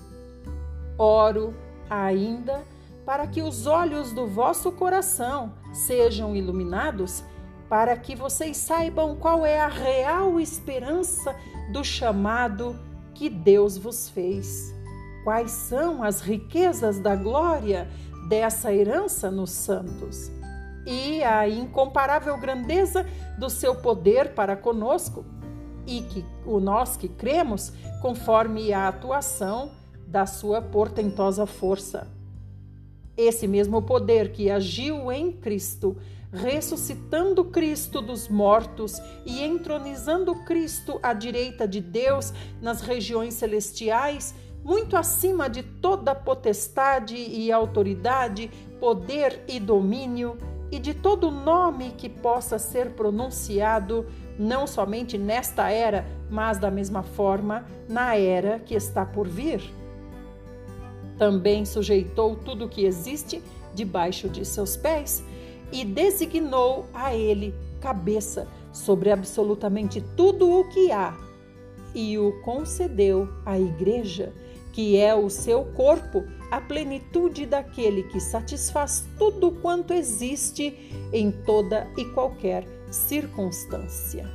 Oro 0.97 1.53
ainda 1.87 2.63
para 3.05 3.27
que 3.27 3.43
os 3.43 3.67
olhos 3.67 4.11
do 4.11 4.25
vosso 4.25 4.71
coração 4.71 5.53
sejam 5.71 6.35
iluminados, 6.35 7.23
para 7.69 7.95
que 7.95 8.15
vocês 8.15 8.57
saibam 8.57 9.15
qual 9.15 9.45
é 9.45 9.59
a 9.59 9.67
real 9.67 10.39
esperança 10.39 11.35
do 11.71 11.83
chamado 11.83 12.75
que 13.13 13.29
Deus 13.29 13.77
vos 13.77 14.09
fez. 14.09 14.73
Quais 15.23 15.51
são 15.51 16.01
as 16.01 16.21
riquezas 16.21 16.99
da 16.99 17.15
glória 17.15 17.87
dessa 18.27 18.73
herança 18.73 19.29
nos 19.29 19.51
santos? 19.51 20.36
E 20.89 21.21
a 21.21 21.49
incomparável 21.49 22.37
grandeza 22.37 23.05
do 23.37 23.49
seu 23.49 23.75
poder 23.75 24.33
para 24.33 24.55
conosco, 24.55 25.25
e 25.85 26.01
que 26.01 26.25
o 26.45 26.61
nós 26.61 26.95
que 26.95 27.09
cremos, 27.09 27.73
conforme 28.01 28.71
a 28.71 28.87
atuação 28.87 29.71
da 30.07 30.25
sua 30.25 30.61
portentosa 30.61 31.45
força. 31.45 32.07
Esse 33.17 33.47
mesmo 33.47 33.81
poder 33.81 34.31
que 34.31 34.49
agiu 34.49 35.11
em 35.11 35.31
Cristo, 35.31 35.97
ressuscitando 36.31 37.43
Cristo 37.45 38.01
dos 38.01 38.29
mortos 38.29 39.01
e 39.25 39.43
entronizando 39.43 40.35
Cristo 40.45 40.99
à 41.03 41.13
direita 41.13 41.67
de 41.67 41.81
Deus 41.81 42.33
nas 42.61 42.81
regiões 42.81 43.33
celestiais, 43.33 44.33
muito 44.63 44.95
acima 44.95 45.49
de 45.49 45.63
toda 45.63 46.13
potestade 46.13 47.15
e 47.15 47.51
autoridade, 47.51 48.51
poder 48.79 49.43
e 49.47 49.59
domínio, 49.59 50.37
e 50.71 50.79
de 50.79 50.93
todo 50.93 51.31
nome 51.31 51.91
que 51.91 52.09
possa 52.09 52.59
ser 52.59 52.91
pronunciado, 52.91 54.05
não 54.37 54.67
somente 54.67 55.17
nesta 55.17 55.69
era, 55.69 56.05
mas 56.29 56.57
da 56.57 56.69
mesma 56.69 57.03
forma 57.03 57.65
na 57.87 58.15
era 58.15 58.59
que 58.59 58.75
está 58.75 59.05
por 59.05 59.27
vir. 59.27 59.61
Também 61.17 61.65
sujeitou 61.65 62.35
tudo 62.35 62.65
o 62.65 62.69
que 62.69 62.85
existe 62.85 63.41
debaixo 63.73 64.29
de 64.29 64.45
seus 64.45 64.75
pés 64.75 65.23
e 65.71 65.83
designou 65.83 66.85
a 66.93 67.15
ele 67.15 67.53
cabeça 67.79 68.47
sobre 68.71 69.11
absolutamente 69.11 70.01
tudo 70.15 70.59
o 70.59 70.67
que 70.69 70.91
há, 70.91 71.17
e 71.95 72.17
o 72.17 72.41
concedeu 72.41 73.27
à 73.45 73.57
Igreja, 73.57 74.31
que 74.71 74.97
é 74.97 75.15
o 75.15 75.29
seu 75.29 75.63
corpo, 75.65 76.23
a 76.51 76.61
plenitude 76.61 77.45
daquele 77.45 78.03
que 78.03 78.19
satisfaz 78.19 79.07
tudo 79.17 79.51
quanto 79.51 79.93
existe 79.93 81.09
em 81.11 81.31
toda 81.31 81.87
e 81.97 82.05
qualquer 82.05 82.65
circunstância. 82.89 84.29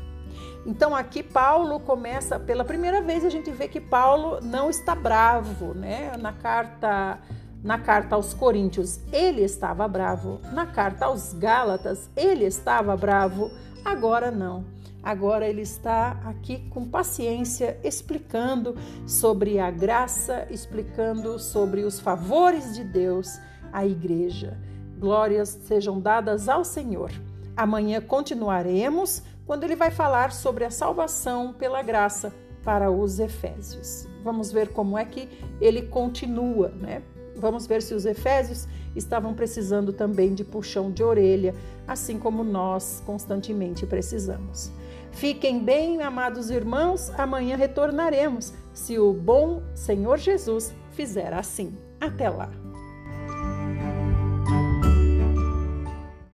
Então 0.65 0.95
aqui 0.95 1.23
Paulo 1.23 1.81
começa, 1.81 2.39
pela 2.39 2.65
primeira 2.65 3.01
vez 3.03 3.25
a 3.25 3.31
gente 3.31 3.51
vê 3.51 3.67
que 3.67 3.81
Paulo 3.81 4.41
não 4.41 4.71
está 4.71 4.95
bravo, 4.95 5.75
né? 5.75 6.17
Na 6.19 6.33
carta 6.33 7.19
na 7.63 7.79
carta 7.79 8.17
aos 8.17 8.35
Coríntios, 8.35 8.99
ele 9.13 9.43
estava 9.43 9.87
bravo. 9.87 10.41
Na 10.53 10.67
carta 10.67 11.07
aos 11.07 11.33
Gálatas, 11.33 12.11
ele 12.17 12.45
estava 12.45 12.97
bravo. 12.97 13.53
Agora 13.85 14.33
não. 14.33 14.65
Agora 15.03 15.49
ele 15.49 15.63
está 15.63 16.21
aqui 16.25 16.59
com 16.71 16.89
paciência 16.89 17.77
explicando 17.83 18.77
sobre 19.05 19.59
a 19.59 19.71
graça, 19.71 20.47
explicando 20.49 21.39
sobre 21.41 21.83
os 21.83 21.99
favores 21.99 22.75
de 22.75 22.85
Deus 22.85 23.41
à 23.73 23.85
igreja. 23.85 24.57
Glórias 24.99 25.49
sejam 25.63 26.01
dadas 26.01 26.49
ao 26.49 26.65
Senhor. 26.65 27.11
Amanhã 27.57 28.01
continuaremos 28.01 29.23
quando 29.45 29.65
ele 29.65 29.75
vai 29.75 29.91
falar 29.91 30.31
sobre 30.31 30.65
a 30.65 30.71
salvação 30.71 31.53
pela 31.53 31.83
graça 31.83 32.33
para 32.63 32.89
os 32.89 33.19
Efésios. 33.19 34.07
Vamos 34.23 34.53
ver 34.53 34.69
como 34.69 34.97
é 34.97 35.05
que 35.05 35.29
ele 35.61 35.83
continua, 35.83 36.69
né? 36.69 37.03
Vamos 37.35 37.67
ver 37.67 37.83
se 37.83 37.93
os 37.93 38.07
Efésios 38.07 38.69
estavam 38.95 39.35
precisando 39.35 39.93
também 39.93 40.33
de 40.33 40.45
puxão 40.45 40.93
de 40.93 41.03
orelha, 41.03 41.55
assim 41.89 42.19
como 42.19 42.45
nós 42.45 43.03
constantemente 43.05 43.85
precisamos. 43.85 44.71
Fiquem 45.13 45.63
bem, 45.63 46.03
amados 46.03 46.51
irmãos, 46.51 47.11
amanhã 47.19 47.57
retornaremos, 47.57 48.53
se 48.73 48.99
o 48.99 49.13
bom 49.13 49.63
Senhor 49.75 50.19
Jesus 50.19 50.75
fizer 50.91 51.33
assim. 51.33 51.77
Até 52.01 52.29
lá! 52.29 52.62